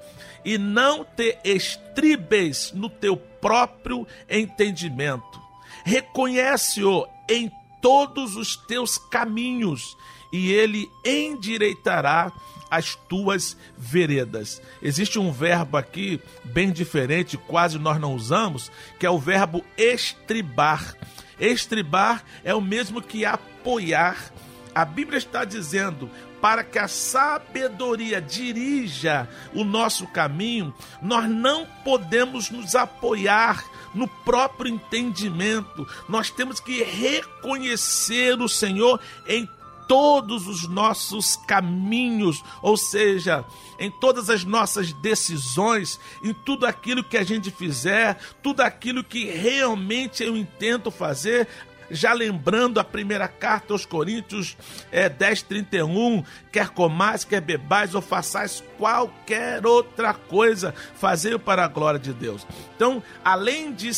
e 0.44 0.58
não 0.58 1.04
te 1.04 1.38
estribes 1.44 2.72
no 2.72 2.88
teu 2.88 3.16
próprio 3.16 4.06
entendimento. 4.28 5.40
Reconhece-o 5.84 7.06
em 7.28 7.50
todos 7.80 8.36
os 8.36 8.56
teus 8.56 8.98
caminhos 8.98 9.96
e 10.32 10.52
ele 10.52 10.88
endireitará 11.04 12.32
as 12.72 12.94
tuas 12.94 13.54
veredas. 13.76 14.62
Existe 14.80 15.18
um 15.18 15.30
verbo 15.30 15.76
aqui 15.76 16.18
bem 16.42 16.72
diferente, 16.72 17.36
quase 17.36 17.78
nós 17.78 18.00
não 18.00 18.14
usamos, 18.14 18.72
que 18.98 19.04
é 19.04 19.10
o 19.10 19.18
verbo 19.18 19.62
estribar. 19.76 20.96
Estribar 21.38 22.24
é 22.42 22.54
o 22.54 22.62
mesmo 22.62 23.02
que 23.02 23.26
apoiar. 23.26 24.32
A 24.74 24.86
Bíblia 24.86 25.18
está 25.18 25.44
dizendo: 25.44 26.08
para 26.40 26.64
que 26.64 26.78
a 26.78 26.88
sabedoria 26.88 28.22
dirija 28.22 29.28
o 29.52 29.64
nosso 29.64 30.06
caminho, 30.06 30.72
nós 31.02 31.28
não 31.28 31.66
podemos 31.84 32.48
nos 32.48 32.74
apoiar 32.74 33.62
no 33.94 34.08
próprio 34.08 34.72
entendimento, 34.72 35.86
nós 36.08 36.30
temos 36.30 36.58
que 36.58 36.82
reconhecer 36.82 38.40
o 38.40 38.48
Senhor 38.48 38.98
em 39.28 39.46
todos 39.86 40.46
os 40.46 40.68
nossos 40.68 41.36
caminhos, 41.36 42.42
ou 42.60 42.76
seja, 42.76 43.44
em 43.78 43.90
todas 43.90 44.30
as 44.30 44.44
nossas 44.44 44.92
decisões, 44.92 45.98
em 46.22 46.32
tudo 46.32 46.66
aquilo 46.66 47.04
que 47.04 47.16
a 47.16 47.24
gente 47.24 47.50
fizer, 47.50 48.18
tudo 48.42 48.60
aquilo 48.60 49.02
que 49.02 49.26
realmente 49.26 50.22
eu 50.22 50.36
intento 50.36 50.90
fazer, 50.90 51.48
já 51.90 52.12
lembrando 52.12 52.80
a 52.80 52.84
primeira 52.84 53.28
carta 53.28 53.74
aos 53.74 53.84
Coríntios 53.84 54.56
é, 54.90 55.08
10, 55.08 55.42
31, 55.42 56.24
quer 56.50 56.70
comais, 56.70 57.24
quer 57.24 57.40
bebais 57.40 57.94
ou 57.94 58.00
façais 58.00 58.64
qualquer 58.78 59.64
outra 59.66 60.14
coisa, 60.14 60.74
fazei 60.94 61.38
para 61.38 61.64
a 61.64 61.68
glória 61.68 62.00
de 62.00 62.12
Deus. 62.12 62.46
Então, 62.74 63.02
além 63.22 63.72
de 63.72 63.90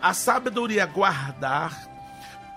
a 0.00 0.14
sabedoria 0.14 0.86
guardar, 0.86 1.91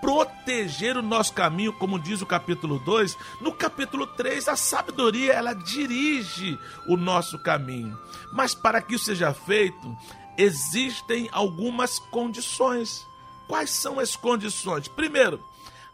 proteger 0.06 0.96
o 0.98 1.02
nosso 1.02 1.34
caminho, 1.34 1.74
como 1.74 1.98
diz 1.98 2.22
o 2.22 2.28
capítulo 2.28 2.78
2, 2.78 3.18
no 3.42 3.52
capítulo 3.52 4.06
3 4.06 4.48
a 4.48 4.56
sabedoria 4.56 5.34
ela 5.34 5.56
dirige 5.56 6.60
o 6.88 6.96
nosso 6.96 7.40
caminho. 7.40 7.98
Mas 8.32 8.54
para 8.54 8.84
que 8.84 8.94
isso 8.94 9.06
seja 9.06 9.34
feito, 9.34 9.98
existem 10.38 11.28
algumas 11.32 11.98
condições. 11.98 13.04
Quais 13.48 13.72
são 13.72 14.00
as 14.00 14.16
condições? 14.16 14.88
Primeiro, 14.88 15.44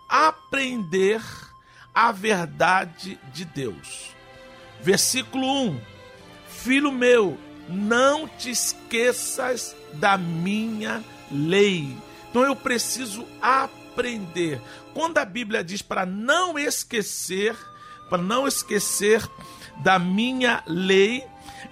aprender 0.10 1.24
a 1.96 2.12
verdade 2.12 3.18
de 3.32 3.46
Deus. 3.46 4.14
Versículo 4.82 5.48
1: 5.70 5.82
Filho 6.50 6.92
meu, 6.92 7.38
não 7.70 8.28
te 8.28 8.50
esqueças 8.50 9.74
da 9.94 10.18
minha 10.18 11.02
lei. 11.32 11.96
Então 12.30 12.44
eu 12.44 12.58
preciso 12.58 13.26
aprender 13.42 13.81
aprender. 13.92 14.62
Quando 14.94 15.18
a 15.18 15.26
Bíblia 15.26 15.64
diz 15.64 15.82
para 15.82 16.06
não 16.06 16.58
esquecer, 16.58 17.56
para 18.10 18.22
não 18.22 18.48
esquecer 18.48 19.22
da 19.78 20.00
minha 20.00 20.64
lei, 20.66 21.26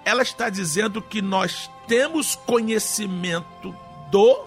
ela 0.05 0.21
está 0.21 0.49
dizendo 0.49 1.01
que 1.01 1.21
nós 1.21 1.69
temos 1.87 2.35
conhecimento 2.35 3.75
do, 4.11 4.45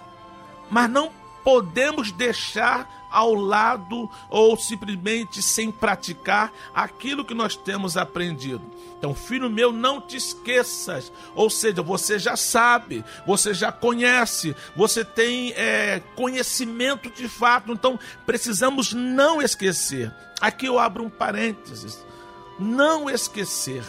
mas 0.71 0.89
não 0.89 1.11
podemos 1.43 2.13
deixar 2.13 3.02
ao 3.13 3.35
lado 3.35 4.11
ou 4.31 4.57
simplesmente 4.57 5.43
sem 5.43 5.71
praticar 5.71 6.53
aquilo 6.75 7.25
que 7.25 7.35
nós 7.35 7.55
temos 7.55 7.97
aprendido. 7.97 8.63
Então, 8.99 9.15
filho 9.15 9.51
meu, 9.51 9.73
não 9.73 10.01
te 10.01 10.17
esqueças. 10.17 11.13
Ou 11.35 11.51
seja, 11.51 11.83
você 11.83 12.19
já 12.19 12.37
sabe, 12.37 13.05
você 13.27 13.53
já 13.53 13.73
conhece, 13.73 14.55
você 14.77 15.05
tem 15.05 15.53
é, 15.53 16.01
conhecimento 16.15 17.11
de 17.11 17.29
fato. 17.29 17.73
Então, 17.73 17.99
precisamos 18.25 18.93
não 18.93 19.43
esquecer. 19.43 20.15
Aqui 20.41 20.67
eu 20.67 20.79
abro 20.79 21.05
um 21.05 21.11
parênteses. 21.11 22.05
Não 22.59 23.11
esquecer. 23.11 23.85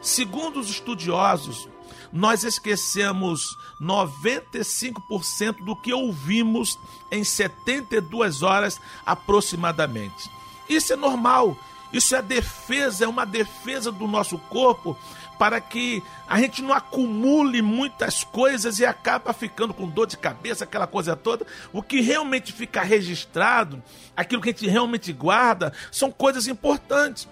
Segundo 0.00 0.60
os 0.60 0.70
estudiosos, 0.70 1.68
nós 2.12 2.44
esquecemos 2.44 3.56
95% 3.80 5.64
do 5.64 5.76
que 5.76 5.92
ouvimos 5.92 6.78
em 7.10 7.24
72 7.24 8.42
horas 8.42 8.80
aproximadamente. 9.04 10.30
Isso 10.68 10.92
é 10.92 10.96
normal. 10.96 11.56
Isso 11.92 12.14
é 12.14 12.20
defesa, 12.20 13.04
é 13.04 13.08
uma 13.08 13.24
defesa 13.24 13.90
do 13.90 14.06
nosso 14.06 14.36
corpo 14.38 14.96
para 15.38 15.60
que 15.60 16.02
a 16.28 16.38
gente 16.40 16.60
não 16.60 16.74
acumule 16.74 17.62
muitas 17.62 18.24
coisas 18.24 18.78
e 18.78 18.84
acaba 18.84 19.32
ficando 19.32 19.72
com 19.72 19.88
dor 19.88 20.06
de 20.06 20.16
cabeça, 20.16 20.64
aquela 20.64 20.86
coisa 20.86 21.14
toda. 21.14 21.46
O 21.72 21.80
que 21.80 22.00
realmente 22.00 22.52
fica 22.52 22.82
registrado, 22.82 23.82
aquilo 24.16 24.42
que 24.42 24.50
a 24.50 24.52
gente 24.52 24.68
realmente 24.68 25.12
guarda, 25.12 25.72
são 25.92 26.10
coisas 26.10 26.48
importantes. 26.48 27.28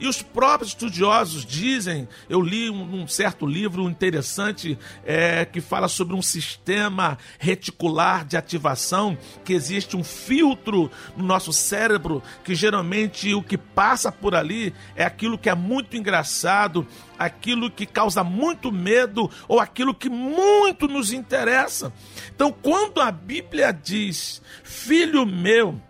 E 0.00 0.06
os 0.06 0.22
próprios 0.22 0.70
estudiosos 0.70 1.44
dizem, 1.44 2.08
eu 2.28 2.40
li 2.40 2.70
um, 2.70 3.02
um 3.02 3.08
certo 3.08 3.44
livro 3.44 3.88
interessante 3.88 4.78
é, 5.04 5.44
que 5.44 5.60
fala 5.60 5.88
sobre 5.88 6.14
um 6.14 6.22
sistema 6.22 7.18
reticular 7.38 8.24
de 8.24 8.36
ativação, 8.36 9.18
que 9.44 9.52
existe 9.52 9.96
um 9.96 10.04
filtro 10.04 10.90
no 11.16 11.24
nosso 11.24 11.52
cérebro, 11.52 12.22
que 12.44 12.54
geralmente 12.54 13.34
o 13.34 13.42
que 13.42 13.58
passa 13.58 14.12
por 14.12 14.36
ali 14.36 14.72
é 14.94 15.04
aquilo 15.04 15.36
que 15.36 15.50
é 15.50 15.54
muito 15.54 15.96
engraçado, 15.96 16.86
aquilo 17.18 17.68
que 17.68 17.84
causa 17.84 18.22
muito 18.22 18.70
medo 18.70 19.28
ou 19.48 19.58
aquilo 19.58 19.92
que 19.92 20.08
muito 20.08 20.86
nos 20.86 21.12
interessa. 21.12 21.92
Então, 22.32 22.52
quando 22.52 23.00
a 23.00 23.10
Bíblia 23.10 23.72
diz, 23.72 24.40
filho 24.62 25.26
meu, 25.26 25.80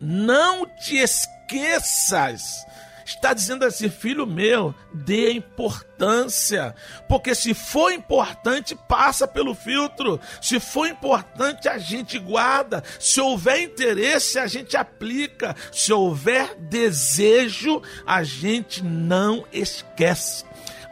não 0.00 0.66
te 0.66 0.96
esqueças 0.96 2.64
está 3.04 3.32
dizendo 3.32 3.64
assim: 3.64 3.88
filho 3.88 4.26
meu, 4.26 4.74
dê 4.92 5.32
importância, 5.32 6.74
porque 7.08 7.34
se 7.34 7.54
for 7.54 7.92
importante, 7.92 8.74
passa 8.88 9.26
pelo 9.26 9.54
filtro, 9.54 10.20
se 10.40 10.58
for 10.58 10.86
importante, 10.86 11.68
a 11.68 11.78
gente 11.78 12.18
guarda, 12.18 12.82
se 12.98 13.20
houver 13.20 13.62
interesse, 13.62 14.38
a 14.38 14.46
gente 14.46 14.76
aplica, 14.76 15.54
se 15.70 15.92
houver 15.92 16.54
desejo, 16.56 17.82
a 18.06 18.22
gente 18.22 18.82
não 18.82 19.44
esquece 19.52 20.44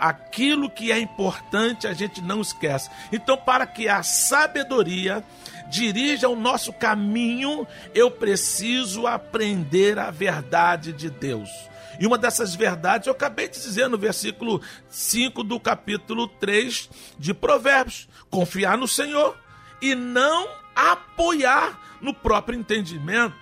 aquilo 0.02 0.68
que 0.68 0.90
é 0.90 0.98
importante 0.98 1.86
a 1.86 1.92
gente 1.92 2.20
não 2.20 2.40
esquece. 2.40 2.90
Então, 3.12 3.36
para 3.36 3.64
que 3.64 3.88
a 3.88 4.02
sabedoria 4.02 5.22
dirija 5.70 6.28
o 6.28 6.34
nosso 6.34 6.72
caminho, 6.72 7.66
eu 7.94 8.10
preciso 8.10 9.06
aprender 9.06 9.98
a 10.00 10.10
verdade 10.10 10.92
de 10.92 11.08
Deus. 11.08 11.48
E 12.02 12.06
uma 12.06 12.18
dessas 12.18 12.52
verdades 12.52 13.06
eu 13.06 13.12
acabei 13.12 13.46
de 13.46 13.62
dizer 13.62 13.88
no 13.88 13.96
versículo 13.96 14.60
5 14.88 15.44
do 15.44 15.60
capítulo 15.60 16.26
3 16.26 16.90
de 17.16 17.32
Provérbios: 17.32 18.08
confiar 18.28 18.76
no 18.76 18.88
Senhor 18.88 19.38
e 19.80 19.94
não 19.94 20.48
apoiar 20.74 21.80
no 22.00 22.12
próprio 22.12 22.58
entendimento. 22.58 23.36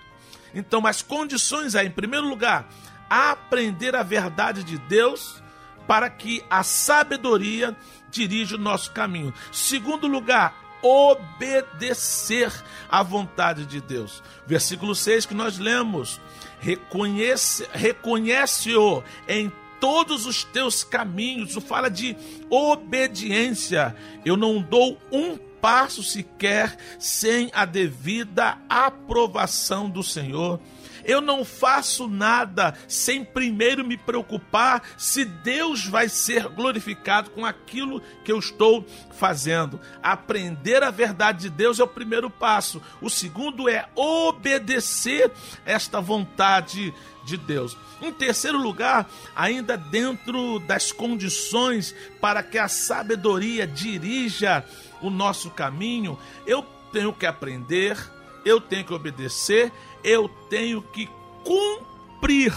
Então, 0.53 0.85
as 0.85 1.01
condições 1.01 1.73
é, 1.73 1.83
em 1.83 1.89
primeiro 1.89 2.27
lugar, 2.27 2.69
aprender 3.09 3.95
a 3.95 4.03
verdade 4.03 4.63
de 4.63 4.77
Deus 4.77 5.41
para 5.87 6.07
que 6.07 6.45
a 6.47 6.61
sabedoria 6.61 7.75
dirija 8.11 8.57
o 8.57 8.59
nosso 8.59 8.91
caminho. 8.91 9.33
Segundo 9.51 10.05
lugar, 10.05 10.55
obedecer 10.83 12.53
à 12.91 13.01
vontade 13.01 13.65
de 13.65 13.81
Deus. 13.81 14.21
Versículo 14.45 14.93
6 14.93 15.25
que 15.25 15.33
nós 15.33 15.57
lemos: 15.57 16.21
reconhece, 16.61 17.67
reconhece-o 17.73 19.03
em 19.27 19.51
todos 19.79 20.27
os 20.27 20.43
teus 20.43 20.83
caminhos. 20.83 21.49
Isso 21.49 21.59
fala 21.59 21.89
de 21.89 22.15
obediência. 22.49 23.95
Eu 24.23 24.37
não 24.37 24.61
dou 24.61 24.97
um 25.11 25.35
passo 25.59 26.03
sequer 26.03 26.77
sem 26.99 27.49
a 27.53 27.65
devida 27.65 28.57
aprovação 28.69 29.89
do 29.89 30.03
Senhor. 30.03 30.59
Eu 31.05 31.21
não 31.21 31.43
faço 31.43 32.07
nada 32.07 32.73
sem 32.87 33.23
primeiro 33.23 33.85
me 33.85 33.97
preocupar 33.97 34.83
se 34.97 35.25
Deus 35.25 35.85
vai 35.85 36.09
ser 36.09 36.47
glorificado 36.47 37.29
com 37.31 37.45
aquilo 37.45 38.01
que 38.23 38.31
eu 38.31 38.39
estou 38.39 38.85
fazendo. 39.17 39.79
Aprender 40.01 40.83
a 40.83 40.91
verdade 40.91 41.41
de 41.43 41.49
Deus 41.49 41.79
é 41.79 41.83
o 41.83 41.87
primeiro 41.87 42.29
passo. 42.29 42.81
O 43.01 43.09
segundo 43.09 43.69
é 43.69 43.87
obedecer 43.95 45.31
esta 45.65 46.01
vontade 46.01 46.93
de 47.23 47.37
Deus. 47.37 47.77
Em 48.01 48.11
terceiro 48.11 48.57
lugar, 48.57 49.09
ainda 49.35 49.77
dentro 49.77 50.59
das 50.59 50.91
condições 50.91 51.95
para 52.19 52.41
que 52.41 52.57
a 52.57 52.67
sabedoria 52.67 53.67
dirija 53.67 54.65
o 55.01 55.09
nosso 55.09 55.49
caminho, 55.51 56.17
eu 56.45 56.65
tenho 56.91 57.13
que 57.13 57.25
aprender, 57.25 57.97
eu 58.43 58.59
tenho 58.59 58.83
que 58.83 58.93
obedecer 58.93 59.71
eu 60.03 60.29
tenho 60.49 60.81
que 60.81 61.09
cumprir 61.43 62.53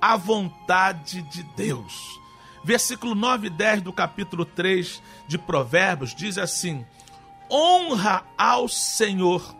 a 0.00 0.16
vontade 0.16 1.22
de 1.22 1.42
Deus. 1.42 2.18
Versículo 2.62 3.14
9 3.14 3.46
e 3.46 3.50
10 3.50 3.82
do 3.82 3.92
capítulo 3.92 4.44
3 4.44 5.02
de 5.26 5.38
Provérbios 5.38 6.14
diz 6.14 6.38
assim: 6.38 6.84
Honra 7.50 8.24
ao 8.36 8.68
Senhor 8.68 9.56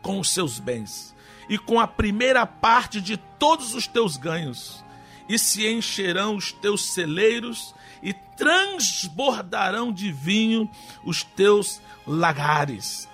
com 0.00 0.20
os 0.20 0.30
seus 0.30 0.58
bens 0.58 1.14
e 1.48 1.58
com 1.58 1.80
a 1.80 1.86
primeira 1.86 2.46
parte 2.46 3.00
de 3.00 3.16
todos 3.16 3.74
os 3.74 3.88
teus 3.88 4.16
ganhos, 4.16 4.84
e 5.28 5.36
se 5.36 5.66
encherão 5.66 6.36
os 6.36 6.52
teus 6.52 6.92
celeiros 6.92 7.74
e 8.00 8.12
transbordarão 8.12 9.92
de 9.92 10.12
vinho 10.12 10.70
os 11.04 11.24
teus 11.24 11.82
lagares. 12.06 13.09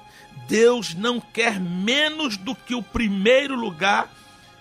Deus 0.48 0.94
não 0.94 1.20
quer 1.20 1.60
menos 1.60 2.36
do 2.36 2.54
que 2.54 2.74
o 2.74 2.82
primeiro 2.82 3.54
lugar 3.54 4.12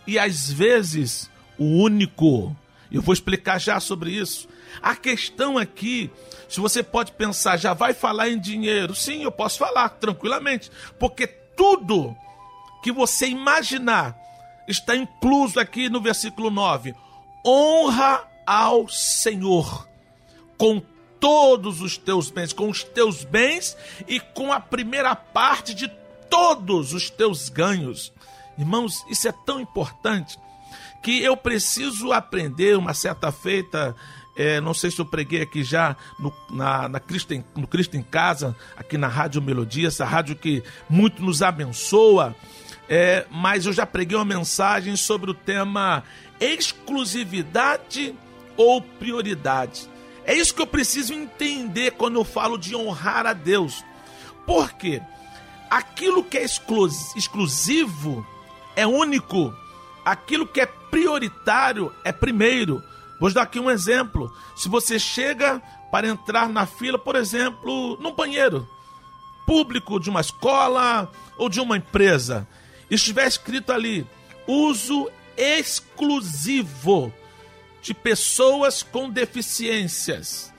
e 0.08 0.18
às 0.18 0.52
vezes 0.52 1.30
o 1.58 1.64
único. 1.64 2.56
Eu 2.92 3.02
vou 3.02 3.14
explicar 3.14 3.60
já 3.60 3.80
sobre 3.80 4.12
isso. 4.12 4.48
A 4.82 4.96
questão 4.96 5.58
aqui, 5.58 6.10
se 6.50 6.60
você 6.60 6.84
pode 6.84 7.12
pensar, 7.14 7.58
já 7.58 7.74
vai 7.74 7.94
falar 7.94 8.30
em 8.30 8.40
dinheiro? 8.40 8.94
Sim, 8.96 9.24
eu 9.24 9.32
posso 9.32 9.58
falar 9.58 9.90
tranquilamente, 9.90 10.72
porque 11.00 11.28
tudo 11.28 12.16
que 12.84 12.92
você 12.92 13.28
imaginar 13.28 14.16
está 14.68 14.96
incluso 14.96 15.60
aqui 15.60 15.90
no 15.90 16.02
versículo 16.02 16.50
9. 16.50 16.94
Honra 17.46 18.24
ao 18.46 18.88
Senhor 18.88 19.88
com 20.58 20.82
todos 21.26 21.82
os 21.82 21.98
teus 21.98 22.30
bens, 22.30 22.54
com 22.54 22.70
os 22.70 22.84
teus 22.84 23.24
bens 23.24 23.76
e 24.08 24.20
com 24.20 24.54
a 24.54 24.60
primeira 24.60 25.16
parte 25.16 25.74
de 25.74 25.88
todos 26.30 26.94
os 26.94 27.10
teus 27.10 27.50
ganhos. 27.50 28.14
Irmãos, 28.56 29.04
isso 29.10 29.28
é 29.28 29.34
tão 29.44 29.60
importante 29.60 30.38
que 31.02 31.24
eu 31.24 31.36
preciso 31.36 32.12
aprender. 32.12 32.78
Uma 32.78 32.94
certa 32.94 33.32
feita, 33.32 33.96
é, 34.38 34.62
não 34.62 34.72
sei 34.72 34.92
se 34.92 35.00
eu 35.00 35.06
preguei 35.08 35.42
aqui 35.42 35.64
já 35.64 35.98
no, 36.20 36.32
na, 36.52 36.88
na 36.88 37.00
Cristo, 37.00 37.34
em, 37.34 37.44
no 37.56 37.66
Cristo 37.66 37.98
em 37.98 38.04
Casa, 38.04 38.56
aqui 38.78 38.96
na 38.96 39.08
Rádio 39.08 39.42
Melodia, 39.42 39.88
essa 39.88 40.06
rádio 40.06 40.36
que 40.36 40.62
muito 40.88 41.24
nos 41.24 41.42
abençoa. 41.42 42.36
É, 42.88 43.26
mas 43.32 43.66
eu 43.66 43.74
já 43.74 43.88
preguei 43.88 44.16
uma 44.16 44.24
mensagem 44.24 44.96
sobre 44.96 45.32
o 45.32 45.34
tema 45.34 46.04
exclusividade 46.40 48.14
ou 48.56 48.80
prioridade. 48.80 49.95
É 50.26 50.34
isso 50.34 50.54
que 50.54 50.62
eu 50.62 50.68
preciso 50.68 51.14
entender 51.14 51.92
quando 51.92 52.16
eu 52.16 52.26
falo 52.26 52.58
de 52.58 52.76
honrar 52.76 53.26
a 53.26 53.34
Deus. 53.34 53.84
Porque 54.46 55.02
aquilo 55.70 56.24
que 56.24 56.38
é 56.38 56.44
exclusivo 57.16 58.26
é 58.76 58.86
único, 58.86 59.54
aquilo 60.04 60.48
que 60.48 60.62
é 60.62 60.66
prioritário 60.66 61.94
é 62.04 62.12
primeiro. 62.12 62.84
Vou 63.20 63.32
dar 63.32 63.44
aqui 63.44 63.60
um 63.60 63.70
exemplo. 63.70 64.34
Se 64.56 64.68
você 64.68 64.98
chega 65.00 65.62
para 65.92 66.08
entrar 66.08 66.50
na 66.50 66.66
fila, 66.66 66.98
por 66.98 67.16
exemplo, 67.16 67.98
num 68.02 68.14
banheiro 68.14 68.68
público 69.46 70.00
de 70.00 70.10
uma 70.10 70.22
escola 70.22 71.10
ou 71.38 71.48
de 71.50 71.62
uma 71.62 71.78
empresa, 71.78 72.48
e 72.90 72.96
estiver 72.96 73.28
escrito 73.28 73.72
ali 73.72 74.08
uso 74.48 75.10
exclusivo 75.38 77.14
de 77.86 77.94
pessoas 77.94 78.82
com 78.82 79.08
deficiências. 79.08 80.52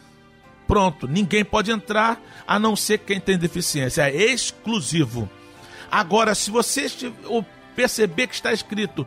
Pronto, 0.64 1.08
ninguém 1.08 1.44
pode 1.44 1.72
entrar 1.72 2.20
a 2.46 2.56
não 2.56 2.76
ser 2.76 2.98
quem 2.98 3.18
tem 3.18 3.36
deficiência, 3.36 4.08
é 4.08 4.14
exclusivo. 4.14 5.28
Agora, 5.90 6.36
se 6.36 6.52
você 6.52 6.86
perceber 7.74 8.28
que 8.28 8.34
está 8.34 8.52
escrito 8.52 9.04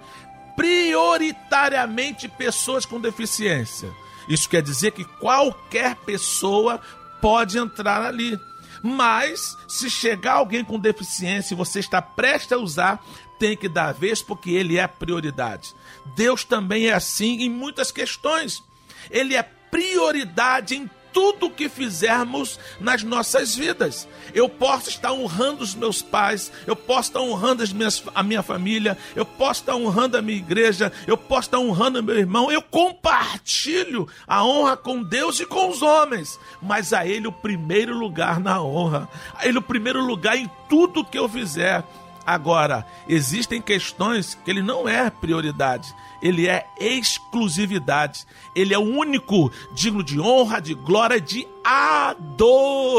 prioritariamente 0.53 2.27
pessoas 2.27 2.85
com 2.85 2.99
deficiência, 2.99 3.89
isso 4.27 4.49
quer 4.49 4.61
dizer 4.61 4.91
que 4.91 5.05
qualquer 5.05 5.95
pessoa 5.95 6.81
pode 7.21 7.57
entrar 7.57 8.01
ali. 8.01 8.37
Mas, 8.83 9.57
se 9.65 9.89
chegar 9.89 10.33
alguém 10.33 10.63
com 10.63 10.77
deficiência 10.77 11.53
e 11.53 11.57
você 11.57 11.79
está 11.79 12.01
prestes 12.01 12.51
a 12.51 12.57
usar, 12.57 13.01
tem 13.39 13.55
que 13.55 13.69
dar 13.69 13.87
a 13.89 13.93
vez 13.93 14.21
porque 14.21 14.51
ele 14.51 14.77
é 14.77 14.87
prioridade. 14.87 15.73
Deus 16.15 16.43
também 16.43 16.87
é 16.87 16.93
assim 16.93 17.41
em 17.41 17.49
muitas 17.49 17.91
questões. 17.91 18.63
Ele 19.09 19.35
é 19.35 19.43
prioridade 19.43 20.75
em 20.75 20.89
tudo 21.13 21.49
que 21.49 21.69
fizermos 21.69 22.59
nas 22.79 23.03
nossas 23.03 23.55
vidas. 23.55 24.07
Eu 24.33 24.47
posso 24.47 24.89
estar 24.89 25.11
honrando 25.11 25.63
os 25.63 25.75
meus 25.75 26.01
pais, 26.01 26.51
eu 26.67 26.75
posso 26.75 27.09
estar 27.09 27.21
honrando 27.21 27.63
as 27.63 27.73
minhas, 27.73 28.03
a 28.13 28.23
minha 28.23 28.43
família, 28.43 28.97
eu 29.15 29.25
posso 29.25 29.61
estar 29.61 29.75
honrando 29.75 30.17
a 30.17 30.21
minha 30.21 30.37
igreja, 30.37 30.91
eu 31.07 31.17
posso 31.17 31.47
estar 31.47 31.59
honrando 31.59 32.03
meu 32.03 32.17
irmão. 32.17 32.51
Eu 32.51 32.61
compartilho 32.61 34.07
a 34.27 34.45
honra 34.45 34.77
com 34.77 35.01
Deus 35.03 35.39
e 35.39 35.45
com 35.45 35.69
os 35.69 35.81
homens, 35.81 36.39
mas 36.61 36.93
a 36.93 37.05
Ele 37.05 37.27
o 37.27 37.31
primeiro 37.31 37.97
lugar 37.97 38.39
na 38.39 38.61
honra, 38.61 39.09
a 39.35 39.47
Ele 39.47 39.57
o 39.57 39.63
primeiro 39.63 40.03
lugar 40.03 40.37
em 40.37 40.49
tudo 40.69 41.05
que 41.05 41.17
eu 41.17 41.27
fizer. 41.27 41.83
Agora, 42.29 42.85
existem 43.07 43.59
questões 43.59 44.35
que 44.35 44.51
ele 44.51 44.61
não 44.61 44.87
é 44.87 45.09
prioridade, 45.09 45.95
ele 46.21 46.47
é 46.47 46.67
exclusividade. 46.79 48.23
Ele 48.55 48.71
é 48.71 48.77
o 48.77 48.83
único 48.83 49.51
digno 49.73 50.03
de 50.03 50.19
honra, 50.19 50.61
de 50.61 50.75
glória, 50.75 51.19
de 51.19 51.47
adoração. 51.63 52.91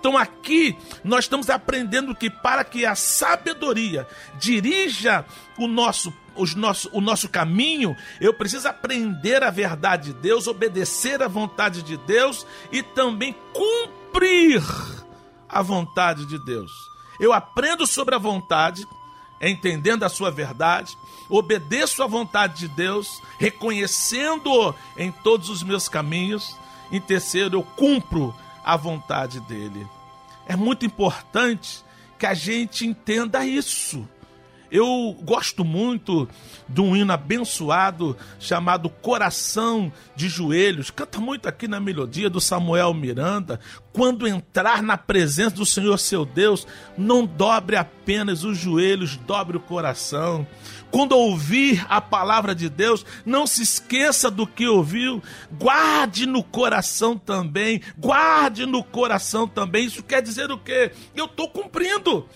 Então 0.00 0.16
aqui 0.16 0.74
nós 1.04 1.26
estamos 1.26 1.50
aprendendo 1.50 2.14
que 2.14 2.30
para 2.30 2.64
que 2.64 2.86
a 2.86 2.94
sabedoria 2.94 4.08
dirija 4.38 5.26
o 5.58 5.68
nosso, 5.68 6.10
os 6.34 6.54
nosso, 6.54 6.88
o 6.94 7.00
nosso 7.02 7.28
caminho, 7.28 7.94
eu 8.22 8.32
preciso 8.32 8.66
aprender 8.68 9.42
a 9.42 9.50
verdade 9.50 10.14
de 10.14 10.20
Deus, 10.20 10.46
obedecer 10.46 11.22
à 11.22 11.28
vontade 11.28 11.82
de 11.82 11.98
Deus 11.98 12.46
e 12.72 12.82
também 12.82 13.36
cumprir 13.52 14.62
a 15.46 15.60
vontade 15.60 16.24
de 16.24 16.42
Deus. 16.42 16.85
Eu 17.18 17.32
aprendo 17.32 17.86
sobre 17.86 18.14
a 18.14 18.18
vontade, 18.18 18.86
entendendo 19.40 20.04
a 20.04 20.08
sua 20.08 20.30
verdade, 20.30 20.96
obedeço 21.28 22.02
à 22.02 22.06
vontade 22.06 22.58
de 22.60 22.68
Deus, 22.68 23.22
reconhecendo-o 23.38 24.74
em 24.96 25.10
todos 25.10 25.48
os 25.48 25.62
meus 25.62 25.88
caminhos. 25.88 26.56
Em 26.90 27.00
terceiro, 27.00 27.56
eu 27.56 27.62
cumpro 27.62 28.34
a 28.64 28.76
vontade 28.76 29.40
dele. 29.40 29.86
É 30.46 30.56
muito 30.56 30.86
importante 30.86 31.84
que 32.18 32.26
a 32.26 32.34
gente 32.34 32.86
entenda 32.86 33.44
isso. 33.44 34.08
Eu 34.70 35.16
gosto 35.22 35.64
muito 35.64 36.28
de 36.68 36.80
um 36.80 36.96
hino 36.96 37.12
abençoado 37.12 38.16
chamado 38.38 38.88
Coração 38.88 39.92
de 40.14 40.28
Joelhos. 40.28 40.90
Canta 40.90 41.20
muito 41.20 41.48
aqui 41.48 41.68
na 41.68 41.78
melodia 41.78 42.28
do 42.28 42.40
Samuel 42.40 42.92
Miranda. 42.92 43.60
Quando 43.92 44.26
entrar 44.26 44.82
na 44.82 44.96
presença 44.96 45.56
do 45.56 45.64
Senhor 45.64 45.98
seu 45.98 46.24
Deus, 46.24 46.66
não 46.98 47.24
dobre 47.24 47.76
apenas 47.76 48.44
os 48.44 48.58
joelhos, 48.58 49.16
dobre 49.16 49.56
o 49.56 49.60
coração. 49.60 50.46
Quando 50.90 51.12
ouvir 51.12 51.84
a 51.88 52.00
palavra 52.00 52.54
de 52.54 52.68
Deus, 52.68 53.04
não 53.24 53.46
se 53.46 53.62
esqueça 53.62 54.30
do 54.30 54.46
que 54.46 54.66
ouviu, 54.66 55.22
guarde 55.52 56.26
no 56.26 56.42
coração 56.42 57.16
também, 57.16 57.80
guarde 57.98 58.66
no 58.66 58.82
coração 58.82 59.46
também. 59.48 59.86
Isso 59.86 60.02
quer 60.02 60.22
dizer 60.22 60.50
o 60.50 60.58
quê? 60.58 60.92
Eu 61.14 61.26
estou 61.26 61.48
cumprindo. 61.48 62.26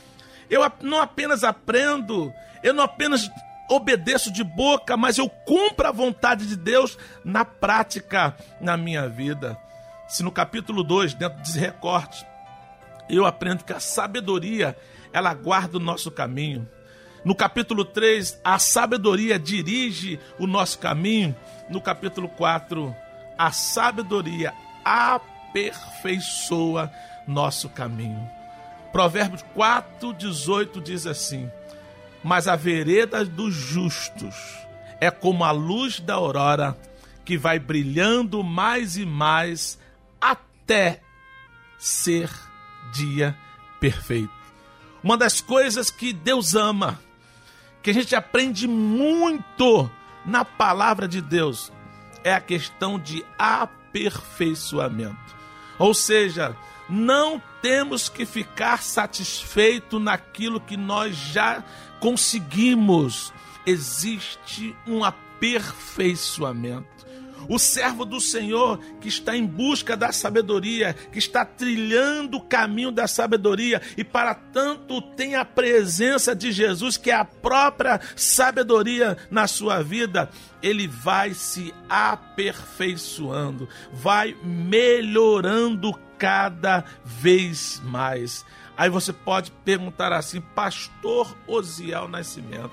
Eu 0.51 0.61
não 0.83 1.01
apenas 1.01 1.45
aprendo, 1.45 2.33
eu 2.63 2.75
não 2.75 2.85
apenas 2.85 3.31
obedeço 3.71 4.31
de 4.33 4.43
boca, 4.43 4.97
mas 4.97 5.17
eu 5.17 5.29
cumpro 5.29 5.87
a 5.87 5.93
vontade 5.93 6.45
de 6.47 6.57
Deus 6.57 6.99
na 7.25 7.45
prática 7.45 8.37
na 8.61 8.77
minha 8.77 9.09
vida. 9.09 9.57
Se 10.09 10.25
no 10.25 10.33
capítulo 10.33 10.83
2, 10.83 11.15
dentro 11.15 11.39
desse 11.39 11.57
recorte, 11.59 12.27
eu 13.09 13.25
aprendo 13.25 13.63
que 13.63 13.73
a 13.73 13.79
sabedoria, 13.79 14.77
ela 15.13 15.33
guarda 15.35 15.77
o 15.77 15.81
nosso 15.81 16.11
caminho. 16.11 16.69
No 17.25 17.33
capítulo 17.35 17.85
3, 17.85 18.41
a 18.43 18.59
sabedoria 18.59 19.39
dirige 19.39 20.19
o 20.39 20.49
nosso 20.49 20.79
caminho. 20.79 21.37
No 21.69 21.81
capítulo 21.81 22.29
4, 22.29 22.93
a 23.39 23.53
sabedoria 23.53 24.53
aperfeiçoa 24.85 26.91
nosso 27.27 27.69
caminho. 27.69 28.40
Provérbios 28.93 29.43
4, 29.55 30.13
18 30.15 30.81
diz 30.81 31.07
assim: 31.07 31.51
Mas 32.23 32.49
a 32.49 32.57
vereda 32.57 33.25
dos 33.25 33.55
justos 33.55 34.35
é 35.01 35.11
como 35.11 35.45
a 35.45 35.51
luz 35.51 36.01
da 36.01 36.15
aurora, 36.15 36.77
que 37.25 37.39
vai 37.39 37.59
brilhando 37.59 38.43
mais 38.43 38.97
e 38.97 39.07
mais 39.07 39.79
até 40.21 41.01
ser 41.79 42.31
dia 42.93 43.37
perfeito. 43.81 44.31
Uma 45.03 45.17
das 45.17 45.41
coisas 45.41 45.91
que 45.91 46.13
Deus 46.13 46.55
ama, 46.55 47.01
que 47.83 47.89
a 47.91 47.95
gente 47.95 48.15
aprende 48.15 48.69
muito 48.69 49.91
na 50.27 50.45
palavra 50.45 51.09
de 51.09 51.23
Deus, 51.23 51.73
é 52.23 52.35
a 52.35 52.41
questão 52.41 52.99
de 52.99 53.25
aperfeiçoamento. 53.39 55.17
Ou 55.79 55.95
seja, 55.95 56.55
não 56.91 57.41
temos 57.63 58.09
que 58.09 58.27
ficar 58.27 58.83
satisfeito 58.83 59.99
naquilo 59.99 60.61
que 60.61 60.77
nós 60.77 61.15
já 61.15 61.63
conseguimos. 62.01 63.33
Existe 63.65 64.77
um 64.87 65.05
aperfeiçoamento. 65.05 67.07
O 67.49 67.59
servo 67.59 68.05
do 68.05 68.21
Senhor 68.21 68.79
que 69.01 69.09
está 69.09 69.37
em 69.37 69.47
busca 69.47 69.97
da 69.97 70.13
sabedoria, 70.13 70.95
que 71.13 71.19
está 71.19 71.45
trilhando 71.45 72.39
o 72.39 72.41
caminho 72.41 72.91
da 72.91 73.07
sabedoria 73.07 73.81
e 73.97 74.05
para 74.05 74.35
tanto 74.35 75.01
tem 75.03 75.35
a 75.35 75.45
presença 75.45 76.35
de 76.35 76.53
Jesus, 76.53 76.97
que 76.97 77.11
é 77.11 77.15
a 77.15 77.25
própria 77.25 78.01
sabedoria 78.17 79.17
na 79.31 79.47
sua 79.47 79.83
vida, 79.83 80.31
ele 80.63 80.87
vai 80.87 81.35
se 81.35 81.75
aperfeiçoando, 81.89 83.69
vai 83.93 84.37
melhorando 84.43 85.93
cada 86.19 86.85
vez 87.05 87.81
mais. 87.85 88.45
Aí 88.77 88.89
você 88.89 89.13
pode 89.13 89.51
perguntar 89.65 90.13
assim, 90.13 90.41
Pastor 90.41 91.37
Osiel 91.47 92.09
Nascimento, 92.09 92.71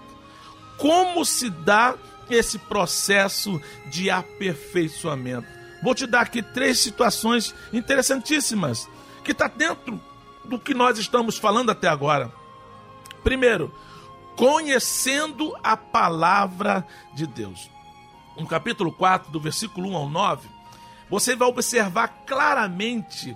como 0.77 1.25
se 1.25 1.49
dá 1.49 1.95
esse 2.33 2.57
processo 2.59 3.61
de 3.87 4.09
aperfeiçoamento? 4.09 5.47
Vou 5.81 5.93
te 5.93 6.07
dar 6.07 6.21
aqui 6.21 6.41
três 6.41 6.79
situações 6.79 7.53
interessantíssimas 7.71 8.89
que 9.23 9.31
está 9.31 9.47
dentro 9.47 10.01
do 10.45 10.57
que 10.57 10.73
nós 10.73 10.97
estamos 10.97 11.37
falando 11.37 11.69
até 11.69 11.87
agora. 11.87 12.31
Primeiro, 13.23 13.73
conhecendo 14.35 15.55
a 15.63 15.75
palavra 15.75 16.85
de 17.13 17.27
Deus. 17.27 17.69
No 18.37 18.47
capítulo 18.47 18.91
4, 18.91 19.31
do 19.31 19.39
versículo 19.39 19.89
1 19.89 19.97
ao 19.97 20.09
9, 20.09 20.47
você 21.09 21.35
vai 21.35 21.47
observar 21.47 22.23
claramente 22.25 23.35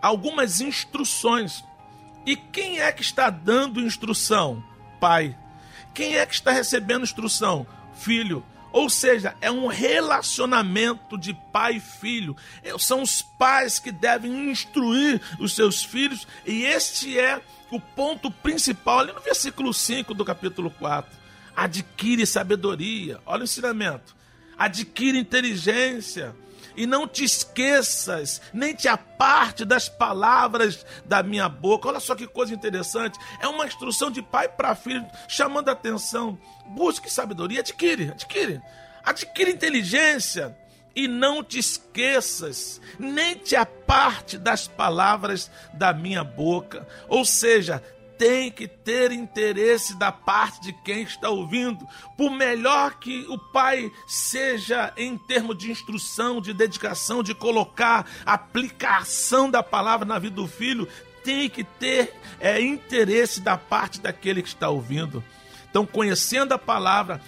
algumas 0.00 0.60
instruções. 0.60 1.64
E 2.24 2.36
quem 2.36 2.80
é 2.80 2.92
que 2.92 3.02
está 3.02 3.28
dando 3.28 3.80
instrução? 3.80 4.62
Pai. 5.00 5.36
Quem 5.92 6.16
é 6.16 6.26
que 6.26 6.34
está 6.34 6.52
recebendo 6.52 7.02
instrução? 7.02 7.66
Filho. 7.96 8.44
Ou 8.72 8.90
seja, 8.90 9.34
é 9.40 9.50
um 9.50 9.66
relacionamento 9.66 11.16
de 11.16 11.32
pai 11.52 11.76
e 11.76 11.80
filho. 11.80 12.36
É, 12.62 12.76
são 12.78 13.02
os 13.02 13.22
pais 13.22 13.78
que 13.78 13.90
devem 13.90 14.50
instruir 14.50 15.20
os 15.38 15.54
seus 15.54 15.82
filhos, 15.82 16.26
e 16.44 16.64
este 16.64 17.18
é 17.18 17.40
o 17.70 17.80
ponto 17.80 18.30
principal 18.30 19.00
ali 19.00 19.12
no 19.12 19.20
versículo 19.20 19.72
5 19.72 20.12
do 20.12 20.24
capítulo 20.24 20.70
4. 20.70 21.10
Adquire 21.56 22.26
sabedoria. 22.26 23.18
Olha 23.24 23.40
o 23.40 23.44
ensinamento. 23.44 24.14
Adquire 24.58 25.18
inteligência 25.18 26.34
e 26.76 26.86
não 26.86 27.08
te 27.08 27.24
esqueças, 27.24 28.40
nem 28.52 28.74
te 28.74 28.86
aparte 28.88 29.64
das 29.64 29.88
palavras 29.88 30.84
da 31.04 31.22
minha 31.22 31.48
boca. 31.48 31.88
Olha 31.88 32.00
só 32.00 32.14
que 32.14 32.26
coisa 32.26 32.54
interessante. 32.54 33.18
É 33.40 33.48
uma 33.48 33.66
instrução 33.66 34.10
de 34.10 34.22
pai 34.22 34.48
para 34.48 34.74
filho, 34.74 35.06
chamando 35.26 35.68
a 35.68 35.72
atenção. 35.72 36.38
Busque 36.66 37.10
sabedoria, 37.10 37.60
adquire, 37.60 38.10
adquire. 38.10 38.60
Adquire 39.04 39.50
inteligência 39.50 40.56
e 40.96 41.06
não 41.06 41.44
te 41.44 41.58
esqueças, 41.58 42.80
nem 42.98 43.34
te 43.34 43.54
aparte 43.54 44.38
das 44.38 44.66
palavras 44.66 45.50
da 45.74 45.92
minha 45.92 46.24
boca. 46.24 46.88
Ou 47.06 47.22
seja, 47.22 47.82
tem 48.18 48.50
que 48.50 48.66
ter 48.66 49.12
interesse 49.12 49.96
da 49.96 50.10
parte 50.10 50.60
de 50.60 50.72
quem 50.72 51.02
está 51.02 51.28
ouvindo. 51.30 51.86
Por 52.16 52.30
melhor 52.30 52.94
que 52.98 53.26
o 53.28 53.38
pai 53.38 53.90
seja 54.06 54.92
em 54.96 55.16
termos 55.16 55.56
de 55.56 55.70
instrução, 55.70 56.40
de 56.40 56.52
dedicação, 56.52 57.22
de 57.22 57.34
colocar 57.34 58.06
aplicação 58.24 59.50
da 59.50 59.62
palavra 59.62 60.06
na 60.06 60.18
vida 60.18 60.36
do 60.36 60.46
filho, 60.46 60.88
tem 61.22 61.48
que 61.48 61.64
ter 61.64 62.14
é, 62.38 62.60
interesse 62.60 63.40
da 63.40 63.56
parte 63.56 64.00
daquele 64.00 64.42
que 64.42 64.48
está 64.48 64.68
ouvindo. 64.68 65.22
Então, 65.68 65.84
conhecendo 65.84 66.54
a 66.54 66.58
palavra, 66.58 67.20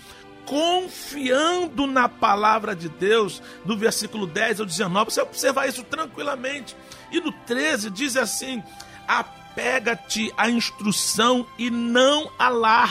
confiando 0.47 1.87
na 1.87 2.09
palavra 2.09 2.75
de 2.75 2.89
Deus, 2.89 3.43
no 3.65 3.77
versículo 3.77 4.27
10 4.27 4.61
ao 4.61 4.67
19, 4.67 5.11
você 5.11 5.21
vai 5.21 5.29
observar 5.29 5.69
isso 5.69 5.83
tranquilamente. 5.83 6.77
E 7.11 7.21
no 7.21 7.33
13 7.33 7.91
diz 7.91 8.17
assim: 8.17 8.63
a 9.07 9.25
apega-te 9.59 10.33
à 10.37 10.49
instrução 10.49 11.45
e 11.59 11.69
não 11.69 12.31
a. 12.39 12.87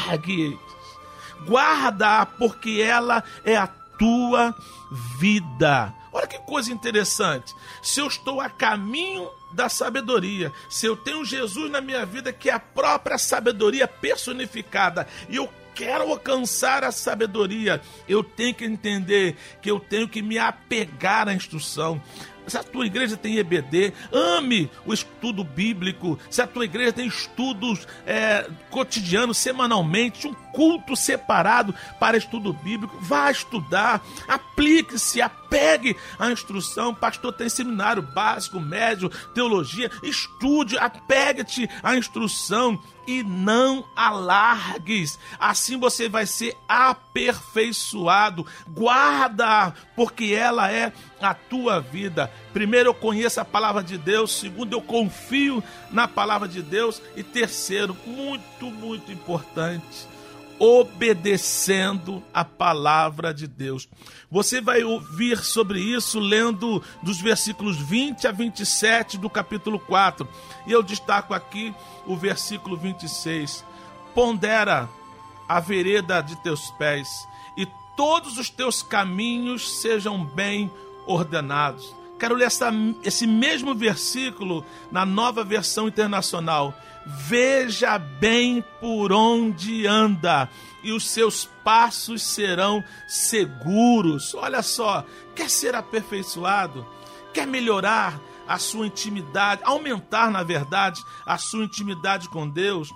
Guarda-a, 1.45 2.25
porque 2.25 2.81
ela 2.81 3.23
é 3.45 3.55
a 3.55 3.67
tua 3.67 4.53
vida. 5.17 5.93
Olha 6.11 6.27
que 6.27 6.37
coisa 6.39 6.71
interessante. 6.71 7.55
Se 7.81 8.01
eu 8.01 8.07
estou 8.07 8.41
a 8.41 8.49
caminho 8.49 9.29
da 9.53 9.69
sabedoria, 9.69 10.51
se 10.69 10.85
eu 10.85 10.97
tenho 10.97 11.23
Jesus 11.23 11.71
na 11.71 11.79
minha 11.79 12.05
vida, 12.05 12.33
que 12.33 12.49
é 12.49 12.53
a 12.53 12.59
própria 12.59 13.17
sabedoria 13.17 13.87
personificada, 13.87 15.07
e 15.29 15.37
eu 15.37 15.49
quero 15.73 16.09
alcançar 16.09 16.83
a 16.83 16.91
sabedoria, 16.91 17.81
eu 18.09 18.23
tenho 18.23 18.53
que 18.53 18.65
entender 18.65 19.37
que 19.61 19.71
eu 19.71 19.79
tenho 19.79 20.09
que 20.09 20.21
me 20.21 20.37
apegar 20.37 21.29
à 21.29 21.33
instrução. 21.33 22.01
Se 22.47 22.57
a 22.57 22.63
tua 22.63 22.85
igreja 22.85 23.17
tem 23.17 23.37
EBD, 23.37 23.93
ame 24.11 24.69
o 24.85 24.93
estudo 24.93 25.43
bíblico. 25.43 26.17
Se 26.29 26.41
a 26.41 26.47
tua 26.47 26.65
igreja 26.65 26.93
tem 26.93 27.07
estudos 27.07 27.87
é, 28.05 28.47
cotidianos, 28.69 29.37
semanalmente, 29.37 30.27
um 30.27 30.33
culto 30.33 30.95
separado 30.95 31.73
para 31.99 32.17
estudo 32.17 32.53
bíblico, 32.53 32.97
vá 33.01 33.29
estudar, 33.29 34.01
aplique-se, 34.27 35.21
aplique 35.21 35.47
Apegue 35.47 35.95
a 36.19 36.29
instrução. 36.29 36.93
Pastor, 36.93 37.31
tem 37.31 37.47
seminário 37.47 38.01
básico, 38.01 38.59
médio, 38.59 39.09
teologia. 39.33 39.89
Estude, 40.03 40.77
apegue-te 40.77 41.69
à 41.81 41.95
instrução 41.95 42.79
e 43.07 43.23
não 43.23 43.85
alargues. 43.95 45.17
Assim 45.39 45.79
você 45.79 46.09
vai 46.09 46.27
ser 46.27 46.55
aperfeiçoado. 46.67 48.45
Guarda, 48.67 49.73
porque 49.95 50.35
ela 50.37 50.69
é 50.69 50.91
a 51.21 51.33
tua 51.33 51.79
vida. 51.79 52.29
Primeiro, 52.51 52.89
eu 52.89 52.93
conheço 52.93 53.39
a 53.39 53.45
palavra 53.45 53.81
de 53.81 53.97
Deus. 53.97 54.33
Segundo, 54.33 54.73
eu 54.73 54.81
confio 54.81 55.63
na 55.89 56.07
palavra 56.07 56.47
de 56.47 56.61
Deus. 56.61 57.01
E 57.15 57.23
terceiro, 57.23 57.95
muito, 58.05 58.65
muito 58.65 59.11
importante, 59.11 60.05
obedecendo 60.59 62.23
a 62.33 62.43
palavra 62.43 63.33
de 63.33 63.47
Deus. 63.47 63.87
Você 64.29 64.59
vai 64.59 64.83
ouvir 64.83 65.37
sobre 65.39 65.79
isso 65.79 66.19
lendo 66.19 66.83
dos 67.01 67.19
versículos 67.21 67.77
20 67.77 68.27
a 68.27 68.31
27 68.31 69.17
do 69.17 69.29
capítulo 69.29 69.79
4. 69.79 70.27
E 70.65 70.71
eu 70.71 70.81
destaco 70.81 71.33
aqui 71.33 71.73
o 72.05 72.15
versículo 72.15 72.75
26. 72.75 73.63
Pondera 74.13 74.89
a 75.47 75.59
vereda 75.59 76.21
de 76.21 76.35
teus 76.37 76.69
pés, 76.71 77.27
e 77.55 77.65
todos 77.95 78.37
os 78.37 78.49
teus 78.49 78.83
caminhos 78.83 79.79
sejam 79.79 80.23
bem 80.25 80.69
ordenados. 81.05 81.95
Quero 82.19 82.35
ler 82.35 82.45
essa, 82.45 82.71
esse 83.03 83.27
mesmo 83.27 83.75
versículo 83.75 84.65
na 84.91 85.05
nova 85.05 85.43
versão 85.43 85.87
internacional. 85.87 86.73
Veja 87.09 87.97
bem 87.97 88.63
por 88.81 89.13
onde 89.13 89.87
anda, 89.87 90.49
e 90.83 90.91
os 90.91 91.09
seus 91.09 91.45
passos 91.63 92.21
serão 92.21 92.83
seguros. 93.07 94.33
Olha 94.35 94.61
só, 94.61 95.05
quer 95.33 95.49
ser 95.49 95.73
aperfeiçoado? 95.73 96.85
Quer 97.33 97.47
melhorar 97.47 98.19
a 98.45 98.59
sua 98.59 98.87
intimidade, 98.87 99.61
aumentar, 99.63 100.29
na 100.29 100.43
verdade, 100.43 101.01
a 101.25 101.37
sua 101.37 101.63
intimidade 101.63 102.27
com 102.27 102.47
Deus? 102.49 102.93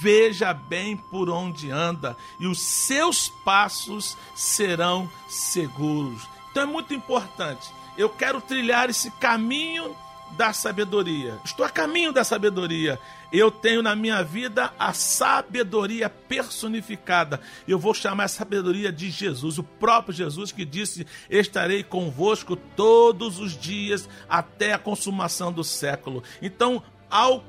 Veja 0.00 0.52
bem 0.52 0.96
por 0.96 1.30
onde 1.30 1.70
anda, 1.70 2.16
e 2.40 2.46
os 2.46 2.60
seus 2.60 3.28
passos 3.44 4.16
serão 4.34 5.08
seguros. 5.28 6.26
Então 6.50 6.64
é 6.64 6.66
muito 6.66 6.92
importante 6.92 7.72
eu 7.96 8.08
quero 8.08 8.40
trilhar 8.40 8.90
esse 8.90 9.10
caminho 9.12 9.94
da 10.36 10.52
sabedoria. 10.52 11.38
Estou 11.44 11.64
a 11.64 11.70
caminho 11.70 12.12
da 12.12 12.24
sabedoria. 12.24 12.98
Eu 13.32 13.50
tenho 13.50 13.82
na 13.82 13.96
minha 13.96 14.22
vida 14.22 14.72
a 14.78 14.92
sabedoria 14.92 16.08
personificada. 16.08 17.40
Eu 17.66 17.78
vou 17.78 17.94
chamar 17.94 18.24
a 18.24 18.28
sabedoria 18.28 18.92
de 18.92 19.10
Jesus, 19.10 19.58
o 19.58 19.64
próprio 19.64 20.14
Jesus 20.14 20.52
que 20.52 20.64
disse: 20.64 21.06
Estarei 21.28 21.82
convosco 21.82 22.56
todos 22.56 23.38
os 23.38 23.56
dias 23.56 24.08
até 24.28 24.72
a 24.72 24.78
consumação 24.78 25.52
do 25.52 25.64
século. 25.64 26.22
Então, 26.40 26.82
ao 27.10 27.44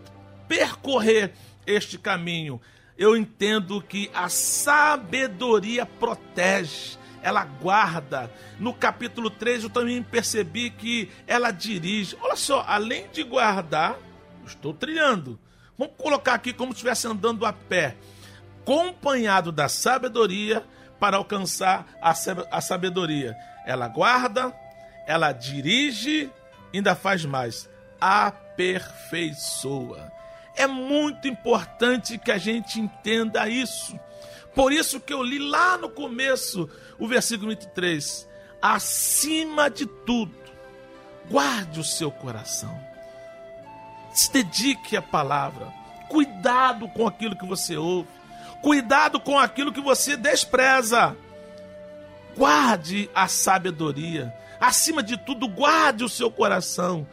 percorrer 0.48 1.34
este 1.66 1.98
caminho, 1.98 2.62
eu 2.98 3.16
entendo 3.16 3.82
que 3.82 4.10
a 4.14 4.30
sabedoria 4.30 5.86
protege 5.86 6.98
ela 7.26 7.44
guarda. 7.44 8.32
No 8.60 8.72
capítulo 8.72 9.32
3 9.32 9.64
eu 9.64 9.70
também 9.70 10.04
percebi 10.04 10.70
que 10.70 11.10
ela 11.26 11.50
dirige. 11.50 12.16
Olha 12.22 12.36
só, 12.36 12.64
além 12.68 13.08
de 13.12 13.24
guardar, 13.24 13.98
estou 14.46 14.76
trilhando. 14.76 15.40
Vamos 15.76 15.96
colocar 15.98 16.36
aqui 16.36 16.54
como 16.54 16.72
se 16.72 16.76
estivesse 16.76 17.08
andando 17.08 17.44
a 17.44 17.52
pé, 17.52 17.96
acompanhado 18.62 19.52
da 19.52 19.68
sabedoria 19.68 20.64
para 21.00 21.18
alcançar 21.18 21.88
a 22.00 22.62
sabedoria. 22.62 23.36
Ela 23.66 23.88
guarda, 23.88 24.54
ela 25.08 25.32
dirige, 25.32 26.30
ainda 26.72 26.94
faz 26.94 27.26
mais, 27.26 27.68
aperfeiçoa. 28.00 30.12
É 30.56 30.68
muito 30.68 31.28
importante 31.28 32.20
que 32.20 32.32
a 32.32 32.38
gente 32.38 32.80
entenda 32.80 33.50
isso. 33.50 34.00
Por 34.56 34.72
isso 34.72 35.02
que 35.02 35.14
eu 35.14 35.22
li 35.22 35.38
lá 35.38 35.78
no 35.78 35.90
começo 35.90 36.70
o 36.98 37.08
versículo 37.08 37.50
23. 37.50 38.28
Acima 38.62 39.70
de 39.70 39.86
tudo, 39.86 40.34
guarde 41.30 41.80
o 41.80 41.84
seu 41.84 42.10
coração. 42.10 42.80
Se 44.14 44.32
dedique 44.32 44.96
à 44.96 45.02
palavra. 45.02 45.68
Cuidado 46.08 46.88
com 46.88 47.06
aquilo 47.06 47.38
que 47.38 47.46
você 47.46 47.76
ouve. 47.76 48.08
Cuidado 48.62 49.20
com 49.20 49.38
aquilo 49.38 49.74
que 49.74 49.82
você 49.82 50.16
despreza. 50.16 51.16
Guarde 52.36 53.10
a 53.14 53.28
sabedoria. 53.28 54.34
Acima 54.60 55.04
de 55.04 55.18
tudo, 55.18 55.48
guarde 55.48 56.04
o 56.04 56.10
seu 56.10 56.32
coração, 56.32 57.06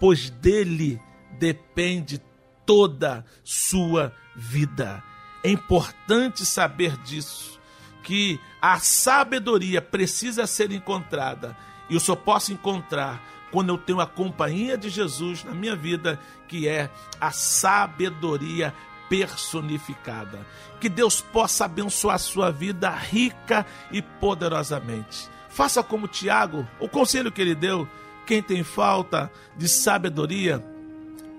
pois 0.00 0.30
dele 0.30 1.00
depende 1.38 2.20
toda 2.64 3.24
sua 3.44 4.12
vida. 4.34 5.02
É 5.42 5.50
importante 5.50 6.44
saber 6.44 6.96
disso, 6.98 7.58
que 8.02 8.40
a 8.60 8.78
sabedoria 8.78 9.80
precisa 9.80 10.46
ser 10.46 10.72
encontrada 10.72 11.56
e 11.88 11.94
eu 11.94 12.00
só 12.00 12.14
posso 12.14 12.52
encontrar 12.52 13.22
quando 13.50 13.70
eu 13.70 13.78
tenho 13.78 14.00
a 14.00 14.06
companhia 14.06 14.76
de 14.76 14.88
Jesus 14.90 15.42
na 15.42 15.52
minha 15.52 15.74
vida, 15.74 16.20
que 16.46 16.68
é 16.68 16.90
a 17.20 17.30
sabedoria 17.30 18.74
personificada. 19.08 20.46
Que 20.80 20.88
Deus 20.88 21.20
possa 21.20 21.64
abençoar 21.64 22.16
a 22.16 22.18
sua 22.18 22.50
vida 22.50 22.90
rica 22.90 23.64
e 23.90 24.02
poderosamente. 24.02 25.28
Faça 25.48 25.82
como 25.82 26.06
Tiago, 26.06 26.66
o 26.78 26.88
conselho 26.88 27.32
que 27.32 27.40
ele 27.40 27.54
deu: 27.54 27.88
quem 28.26 28.42
tem 28.42 28.62
falta 28.62 29.32
de 29.56 29.66
sabedoria, 29.66 30.62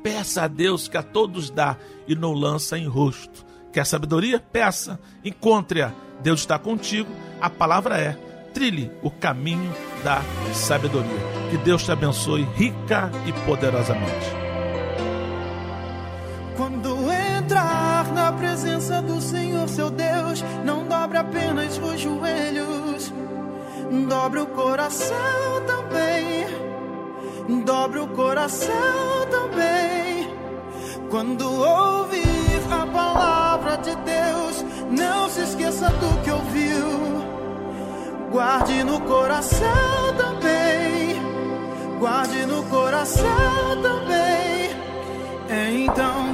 peça 0.01 0.43
a 0.43 0.47
Deus 0.47 0.87
que 0.87 0.97
a 0.97 1.03
todos 1.03 1.51
dá 1.51 1.77
e 2.07 2.15
não 2.15 2.33
lança 2.33 2.77
em 2.77 2.87
rosto. 2.87 3.45
Quer 3.71 3.85
sabedoria? 3.85 4.39
Peça, 4.39 4.99
encontre-a. 5.23 5.91
Deus 6.21 6.41
está 6.41 6.57
contigo. 6.57 7.09
A 7.39 7.49
palavra 7.49 7.97
é: 7.97 8.17
trilhe 8.53 8.91
o 9.01 9.11
caminho 9.11 9.73
da 10.03 10.21
sabedoria. 10.53 11.19
Que 11.49 11.57
Deus 11.57 11.83
te 11.83 11.91
abençoe 11.91 12.43
rica 12.55 13.11
e 13.25 13.33
poderosamente. 13.45 14.39
Quando 16.57 16.97
entrar 17.11 18.11
na 18.13 18.31
presença 18.33 19.01
do 19.01 19.21
Senhor, 19.21 19.67
seu 19.69 19.89
Deus, 19.89 20.43
não 20.65 20.85
dobre 20.87 21.17
apenas 21.17 21.77
os 21.77 22.01
joelhos, 22.01 23.13
dobre 24.09 24.39
o 24.39 24.47
coração 24.47 25.15
também. 25.65 26.29
Dobre 27.65 27.99
o 27.99 28.07
coração 28.09 29.25
também. 29.31 30.29
Quando 31.09 31.49
ouvir 31.49 32.61
a 32.71 32.85
palavra 32.85 33.48
de 33.77 33.95
Deus, 33.95 34.65
não 34.91 35.29
se 35.29 35.41
esqueça 35.41 35.89
do 35.89 36.21
que 36.23 36.31
ouviu. 36.31 37.19
Guarde 38.31 38.83
no 38.83 38.99
coração 39.01 40.15
também. 40.17 41.19
Guarde 41.99 42.45
no 42.45 42.63
coração 42.65 43.81
também. 43.81 44.69
Então 45.83 46.28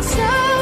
no 0.00 0.57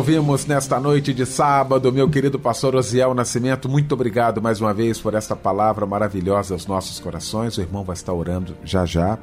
ouvimos 0.00 0.46
nesta 0.46 0.80
noite 0.80 1.12
de 1.12 1.26
sábado, 1.26 1.92
meu 1.92 2.08
querido 2.08 2.38
pastor 2.38 2.74
Osiel 2.74 3.12
Nascimento, 3.12 3.68
muito 3.68 3.92
obrigado 3.92 4.40
mais 4.40 4.58
uma 4.58 4.72
vez 4.72 4.98
por 4.98 5.12
esta 5.12 5.36
palavra 5.36 5.84
maravilhosa 5.84 6.54
aos 6.54 6.66
nossos 6.66 6.98
corações. 6.98 7.58
O 7.58 7.60
irmão 7.60 7.84
vai 7.84 7.92
estar 7.92 8.14
orando 8.14 8.56
já 8.64 8.86
já, 8.86 9.18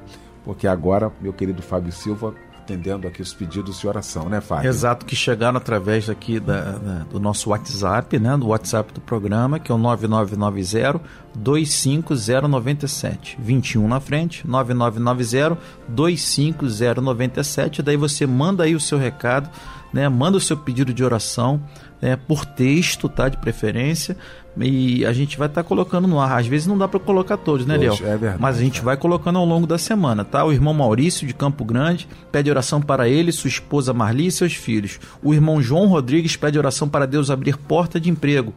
porque 0.45 0.67
agora, 0.67 1.11
meu 1.19 1.33
querido 1.33 1.63
Fábio 1.63 1.91
Silva, 1.91 2.35
atendendo 2.67 3.07
aqui 3.07 3.21
os 3.21 3.33
pedidos 3.33 3.79
de 3.79 3.87
oração, 3.87 4.27
né, 4.27 4.41
Fábio? 4.41 4.67
Exato, 4.67 5.05
que 5.05 5.15
chegaram 5.15 5.55
através 5.57 6.09
aqui 6.09 6.37
da, 6.37 6.73
da, 6.73 7.05
do 7.05 7.17
nosso 7.17 7.51
WhatsApp, 7.51 8.19
né, 8.19 8.35
do 8.35 8.47
WhatsApp 8.47 8.93
do 8.93 8.99
programa, 8.99 9.57
que 9.57 9.71
é 9.71 9.75
o 9.75 9.77
9990 9.77 10.99
25097. 11.33 13.37
21 13.39 13.87
na 13.87 14.01
frente, 14.01 14.45
9990 14.45 15.57
25097. 15.87 17.81
Daí 17.81 17.95
você 17.95 18.27
manda 18.27 18.65
aí 18.65 18.75
o 18.75 18.79
seu 18.79 18.97
recado, 18.97 19.49
né, 19.93 20.09
manda 20.09 20.37
o 20.37 20.41
seu 20.41 20.57
pedido 20.57 20.93
de 20.93 21.05
oração 21.05 21.61
né, 22.01 22.15
por 22.15 22.45
texto, 22.45 23.07
tá? 23.07 23.29
De 23.29 23.37
preferência. 23.37 24.17
E 24.59 25.05
a 25.05 25.13
gente 25.13 25.37
vai 25.37 25.47
estar 25.47 25.63
tá 25.63 25.67
colocando 25.67 26.07
no 26.07 26.19
ar. 26.19 26.39
Às 26.39 26.47
vezes 26.47 26.67
não 26.67 26.77
dá 26.77 26.87
para 26.87 26.99
colocar 26.99 27.37
todos, 27.37 27.65
né, 27.65 27.77
Léo? 27.77 27.93
É 27.93 28.17
verdade, 28.17 28.37
Mas 28.39 28.57
a 28.57 28.61
gente 28.61 28.81
vai 28.81 28.97
colocando 28.97 29.37
ao 29.37 29.45
longo 29.45 29.67
da 29.67 29.77
semana, 29.77 30.23
tá? 30.23 30.43
O 30.43 30.51
irmão 30.51 30.73
Maurício 30.73 31.27
de 31.27 31.33
Campo 31.33 31.63
Grande 31.63 32.07
pede 32.31 32.49
oração 32.49 32.81
para 32.81 33.07
ele, 33.07 33.31
sua 33.31 33.47
esposa 33.47 33.93
Marli 33.93 34.27
e 34.27 34.31
seus 34.31 34.53
filhos. 34.53 34.99
O 35.21 35.33
irmão 35.33 35.61
João 35.61 35.87
Rodrigues 35.87 36.35
pede 36.35 36.57
oração 36.57 36.87
para 36.87 37.05
Deus 37.05 37.29
abrir 37.29 37.57
porta 37.57 37.99
de 37.99 38.09
emprego. 38.09 38.53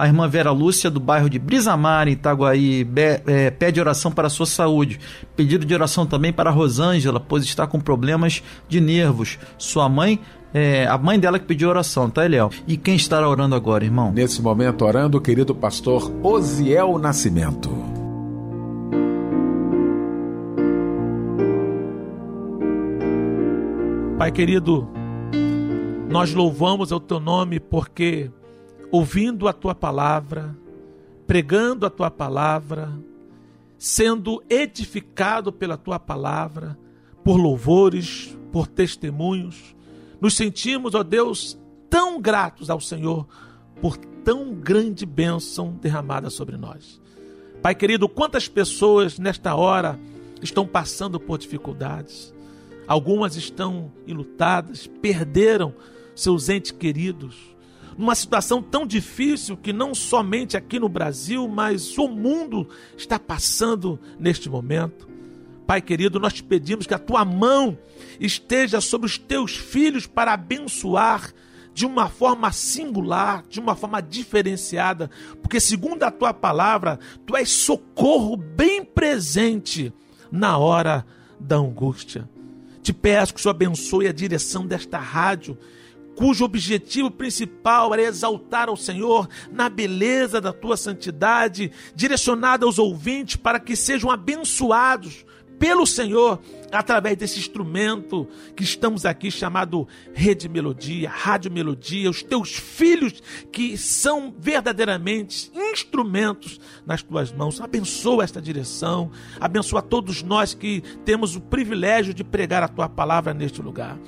A 0.00 0.06
irmã 0.06 0.26
Vera 0.26 0.50
Lúcia, 0.50 0.90
do 0.90 0.98
bairro 0.98 1.28
de 1.28 1.38
Brisamar, 1.38 2.08
em 2.08 2.12
Itaguaí, 2.12 2.84
be, 2.84 3.20
é, 3.26 3.50
pede 3.50 3.78
oração 3.78 4.10
para 4.10 4.28
a 4.28 4.30
sua 4.30 4.46
saúde. 4.46 4.98
Pedido 5.36 5.66
de 5.66 5.74
oração 5.74 6.06
também 6.06 6.32
para 6.32 6.48
a 6.48 6.52
Rosângela, 6.52 7.20
pois 7.20 7.44
está 7.44 7.66
com 7.66 7.78
problemas 7.78 8.42
de 8.66 8.80
nervos. 8.80 9.38
Sua 9.58 9.90
mãe 9.90 10.18
é, 10.54 10.86
a 10.86 10.96
mãe 10.96 11.20
dela 11.20 11.38
que 11.38 11.44
pediu 11.44 11.68
oração, 11.68 12.08
tá, 12.08 12.24
Eliel? 12.24 12.48
E 12.66 12.78
quem 12.78 12.96
estará 12.96 13.28
orando 13.28 13.54
agora, 13.54 13.84
irmão? 13.84 14.10
Nesse 14.10 14.40
momento, 14.40 14.86
orando, 14.86 15.18
o 15.18 15.20
querido 15.20 15.54
pastor 15.54 16.10
Osiel 16.22 16.98
Nascimento. 16.98 17.70
Pai 24.16 24.32
querido, 24.32 24.88
nós 26.08 26.32
louvamos 26.32 26.90
o 26.90 26.98
teu 26.98 27.20
nome 27.20 27.60
porque, 27.60 28.30
ouvindo 28.90 29.46
a 29.48 29.52
tua 29.52 29.74
palavra, 29.74 30.56
pregando 31.26 31.86
a 31.86 31.90
tua 31.90 32.10
palavra, 32.10 32.92
sendo 33.78 34.42
edificado 34.48 35.52
pela 35.52 35.76
tua 35.76 35.98
palavra, 35.98 36.78
por 37.24 37.36
louvores, 37.36 38.36
por 38.52 38.66
testemunhos, 38.66 39.74
nos 40.20 40.34
sentimos, 40.34 40.94
ó 40.94 41.02
Deus, 41.02 41.58
tão 41.88 42.20
gratos 42.20 42.68
ao 42.68 42.80
Senhor 42.80 43.26
por 43.80 43.96
tão 43.96 44.52
grande 44.54 45.06
bênção 45.06 45.72
derramada 45.80 46.28
sobre 46.28 46.56
nós. 46.56 47.00
Pai 47.62 47.74
querido, 47.74 48.08
quantas 48.08 48.48
pessoas 48.48 49.18
nesta 49.18 49.54
hora 49.54 49.98
estão 50.42 50.66
passando 50.66 51.18
por 51.18 51.38
dificuldades? 51.38 52.34
Algumas 52.86 53.36
estão 53.36 53.90
enlutadas, 54.06 54.86
perderam 54.86 55.74
seus 56.14 56.48
entes 56.48 56.70
queridos, 56.70 57.36
numa 58.00 58.14
situação 58.14 58.62
tão 58.62 58.86
difícil 58.86 59.58
que 59.58 59.74
não 59.74 59.94
somente 59.94 60.56
aqui 60.56 60.80
no 60.80 60.88
Brasil, 60.88 61.46
mas 61.46 61.98
o 61.98 62.08
mundo 62.08 62.66
está 62.96 63.18
passando 63.18 64.00
neste 64.18 64.48
momento. 64.48 65.06
Pai 65.66 65.82
querido, 65.82 66.18
nós 66.18 66.32
te 66.32 66.42
pedimos 66.42 66.86
que 66.86 66.94
a 66.94 66.98
tua 66.98 67.26
mão 67.26 67.78
esteja 68.18 68.80
sobre 68.80 69.06
os 69.06 69.18
teus 69.18 69.54
filhos 69.54 70.06
para 70.06 70.32
abençoar 70.32 71.30
de 71.74 71.84
uma 71.84 72.08
forma 72.08 72.50
singular, 72.50 73.44
de 73.48 73.60
uma 73.60 73.76
forma 73.76 74.00
diferenciada, 74.00 75.10
porque 75.42 75.60
segundo 75.60 76.02
a 76.02 76.10
tua 76.10 76.32
palavra, 76.32 76.98
tu 77.26 77.36
és 77.36 77.50
socorro 77.50 78.34
bem 78.34 78.82
presente 78.82 79.92
na 80.32 80.56
hora 80.56 81.04
da 81.38 81.56
angústia. 81.56 82.26
Te 82.82 82.94
peço 82.94 83.34
que 83.34 83.40
o 83.40 83.42
Senhor 83.42 83.54
abençoe 83.54 84.08
a 84.08 84.12
direção 84.12 84.66
desta 84.66 84.98
rádio, 84.98 85.58
cujo 86.16 86.44
objetivo 86.44 87.10
principal 87.10 87.92
era 87.94 88.02
exaltar 88.02 88.68
ao 88.68 88.76
Senhor 88.76 89.28
na 89.50 89.68
beleza 89.68 90.40
da 90.40 90.52
tua 90.52 90.76
santidade, 90.76 91.70
direcionada 91.94 92.66
aos 92.66 92.78
ouvintes 92.78 93.36
para 93.36 93.58
que 93.60 93.74
sejam 93.74 94.10
abençoados 94.10 95.24
pelo 95.60 95.86
Senhor 95.86 96.40
através 96.72 97.18
desse 97.18 97.38
instrumento 97.38 98.26
que 98.56 98.64
estamos 98.64 99.04
aqui 99.04 99.30
chamado 99.30 99.86
Rede 100.14 100.48
Melodia, 100.48 101.10
Rádio 101.10 101.52
Melodia, 101.52 102.08
os 102.08 102.22
teus 102.22 102.56
filhos 102.56 103.22
que 103.52 103.76
são 103.76 104.34
verdadeiramente 104.38 105.52
instrumentos 105.54 106.58
nas 106.86 107.02
tuas 107.02 107.30
mãos. 107.30 107.60
Abençoa 107.60 108.24
esta 108.24 108.40
direção, 108.40 109.10
abençoa 109.38 109.82
todos 109.82 110.22
nós 110.22 110.54
que 110.54 110.80
temos 111.04 111.36
o 111.36 111.40
privilégio 111.42 112.14
de 112.14 112.24
pregar 112.24 112.62
a 112.62 112.68
tua 112.68 112.88
palavra 112.88 113.34
neste 113.34 113.60
lugar. 113.60 113.98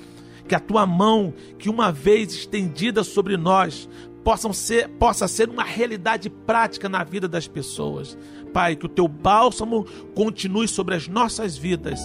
Que 0.47 0.55
a 0.55 0.59
tua 0.59 0.85
mão, 0.85 1.33
que 1.57 1.69
uma 1.69 1.91
vez 1.91 2.33
estendida 2.33 3.03
sobre 3.03 3.37
nós, 3.37 3.87
possam 4.23 4.53
ser, 4.53 4.87
possa 4.87 5.27
ser 5.27 5.49
uma 5.49 5.63
realidade 5.63 6.29
prática 6.29 6.87
na 6.87 7.03
vida 7.03 7.27
das 7.27 7.47
pessoas. 7.47 8.17
Pai, 8.53 8.75
que 8.75 8.85
o 8.85 8.89
teu 8.89 9.07
bálsamo 9.07 9.85
continue 10.15 10.67
sobre 10.67 10.95
as 10.95 11.07
nossas 11.07 11.57
vidas, 11.57 11.99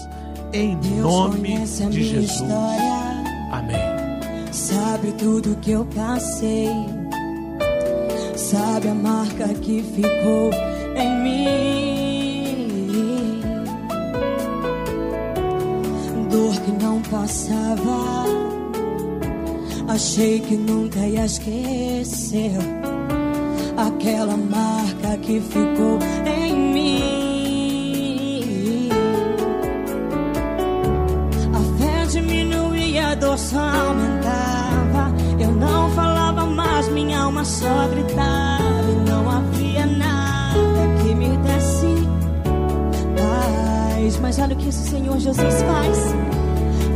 em 0.53 0.77
Deus 0.77 1.03
nome 1.03 1.59
de 1.91 2.03
Jesus. 2.03 2.31
História, 2.31 3.19
Amém. 3.53 4.09
Sabe 4.51 5.13
tudo 5.13 5.57
que 5.61 5.73
eu 5.73 5.85
passei, 5.95 6.71
sabe 8.35 8.89
a 8.89 8.95
marca 8.95 9.49
que 9.55 9.83
ficou 9.83 10.51
em 10.97 11.23
mim, 11.23 12.08
dor 16.29 16.55
que 16.61 16.71
não 16.73 17.01
passava. 17.03 18.25
Achei 19.89 20.41
que 20.41 20.57
nunca 20.57 21.01
ia 21.01 21.25
esquecer 21.25 22.53
aquela 23.77 24.37
marca 24.37 25.17
que 25.23 25.41
ficou 25.41 25.99
em 26.27 26.55
mim. 26.75 28.09
A 31.55 31.61
fé 31.79 32.07
diminuía, 32.07 33.09
a 33.09 33.15
dor 33.15 33.39
só 33.39 33.61
aumentava. 33.61 35.13
Eu 35.41 35.53
não 35.53 35.91
falava 35.91 36.45
mais, 36.47 36.89
minha 36.89 37.21
alma 37.21 37.45
só 37.45 37.89
gritava. 37.89 38.91
E 38.91 39.09
não 39.09 39.31
havia 39.31 39.87
nada 39.87 40.38
Mas 44.21 44.39
olha 44.39 44.55
o 44.55 44.59
que 44.59 44.69
o 44.69 44.73
Senhor 44.73 45.19
Jesus 45.19 45.63
faz. 45.63 45.99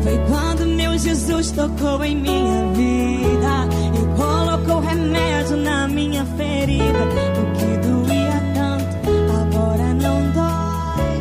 Foi 0.02 0.18
quando 0.28 0.66
meu 0.66 0.98
Jesus 0.98 1.52
tocou 1.52 2.04
em 2.04 2.16
minha 2.16 2.66
vida 2.72 3.68
e 3.94 4.16
colocou 4.16 4.80
remédio 4.80 5.56
na 5.56 5.86
minha 5.86 6.24
ferida. 6.36 6.98
O 6.98 7.52
que 7.56 7.86
doía 7.86 8.42
tanto, 8.54 9.08
agora 9.40 9.94
não 9.94 10.30
dói 10.32 11.18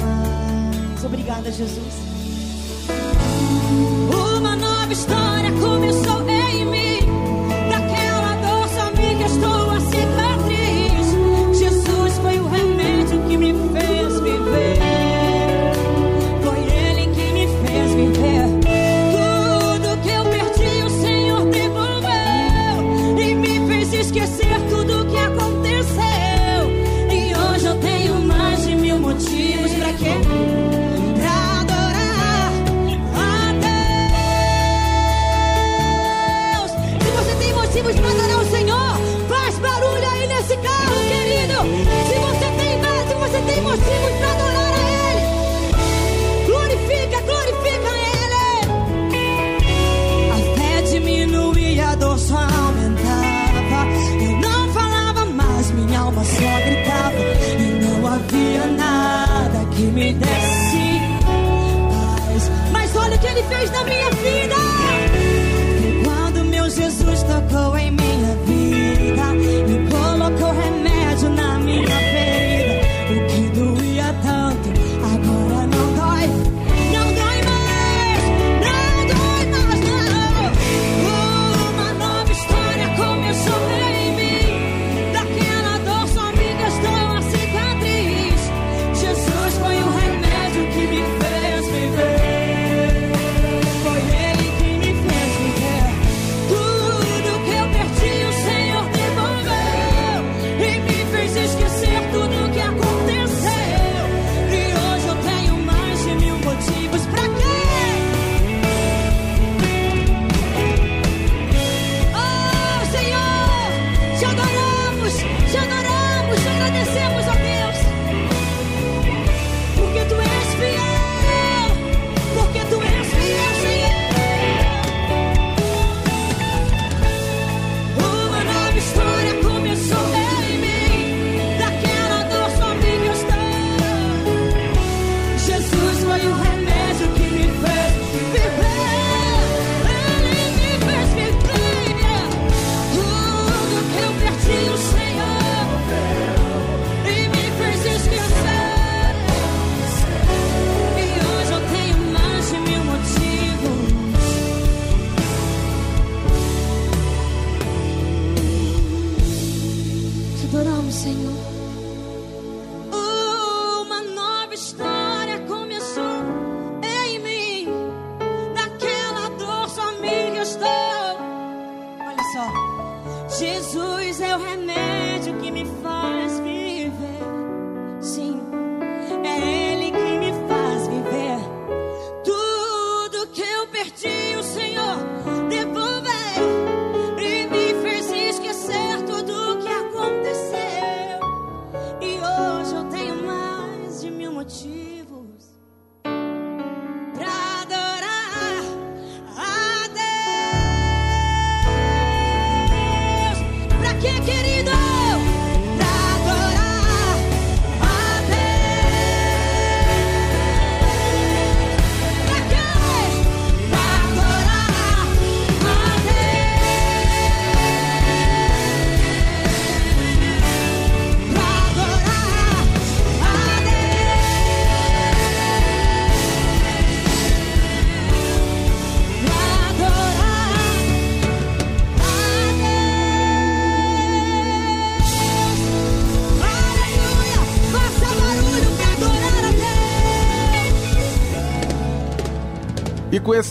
mais. 0.00 1.04
Obrigada, 1.04 1.52
Jesus. 1.52 2.02
Uma 4.10 4.56
nova 4.56 4.92
história 4.92 5.52
começou 5.52 6.28
em 6.28 6.64
mim. 6.66 7.01
Com 63.54 64.41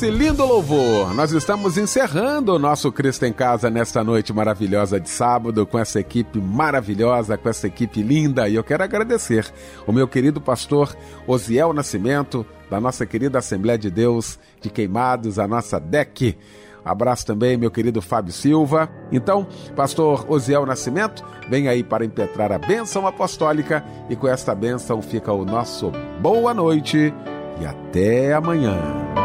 esse 0.01 0.09
lindo 0.09 0.43
louvor, 0.43 1.13
nós 1.13 1.31
estamos 1.31 1.77
encerrando 1.77 2.55
o 2.55 2.57
nosso 2.57 2.91
Cristo 2.91 3.23
em 3.23 3.31
Casa 3.31 3.69
nesta 3.69 4.03
noite 4.03 4.33
maravilhosa 4.33 4.99
de 4.99 5.07
sábado, 5.07 5.63
com 5.63 5.77
essa 5.77 5.99
equipe 5.99 6.41
maravilhosa, 6.41 7.37
com 7.37 7.47
essa 7.47 7.67
equipe 7.67 8.01
linda. 8.01 8.49
E 8.49 8.55
eu 8.55 8.63
quero 8.63 8.83
agradecer 8.83 9.45
o 9.85 9.91
meu 9.91 10.07
querido 10.07 10.41
pastor 10.41 10.97
Osiel 11.27 11.71
Nascimento, 11.71 12.43
da 12.67 12.81
nossa 12.81 13.05
querida 13.05 13.37
Assembleia 13.37 13.77
de 13.77 13.91
Deus 13.91 14.39
de 14.59 14.71
Queimados, 14.71 15.37
a 15.37 15.47
nossa 15.47 15.79
DEC. 15.79 16.35
Abraço 16.83 17.27
também, 17.27 17.55
meu 17.55 17.69
querido 17.69 18.01
Fábio 18.01 18.33
Silva. 18.33 18.89
Então, 19.11 19.45
pastor 19.75 20.25
Osiel 20.27 20.65
Nascimento, 20.65 21.23
vem 21.47 21.67
aí 21.67 21.83
para 21.83 22.03
impetrar 22.03 22.51
a 22.51 22.57
bênção 22.57 23.05
apostólica 23.05 23.85
e 24.09 24.15
com 24.15 24.27
esta 24.27 24.55
bênção 24.55 24.99
fica 24.99 25.31
o 25.31 25.45
nosso 25.45 25.91
boa 26.19 26.55
noite 26.55 27.13
e 27.61 27.65
até 27.67 28.33
amanhã 28.33 29.20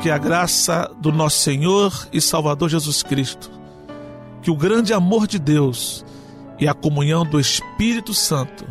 que 0.00 0.10
a 0.10 0.18
graça 0.18 0.90
do 0.98 1.10
nosso 1.10 1.38
Senhor 1.38 2.08
e 2.12 2.20
Salvador 2.20 2.68
Jesus 2.68 3.02
Cristo, 3.02 3.50
que 4.42 4.50
o 4.50 4.56
grande 4.56 4.92
amor 4.92 5.26
de 5.26 5.38
Deus 5.38 6.04
e 6.58 6.68
a 6.68 6.74
comunhão 6.74 7.24
do 7.24 7.40
Espírito 7.40 8.14
Santo 8.14 8.64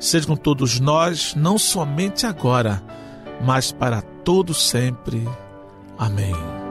sejam 0.00 0.34
com 0.34 0.36
todos 0.36 0.80
nós, 0.80 1.34
não 1.34 1.58
somente 1.58 2.26
agora, 2.26 2.82
mas 3.42 3.72
para 3.72 4.02
todos 4.02 4.68
sempre. 4.68 5.26
Amém. 5.98 6.63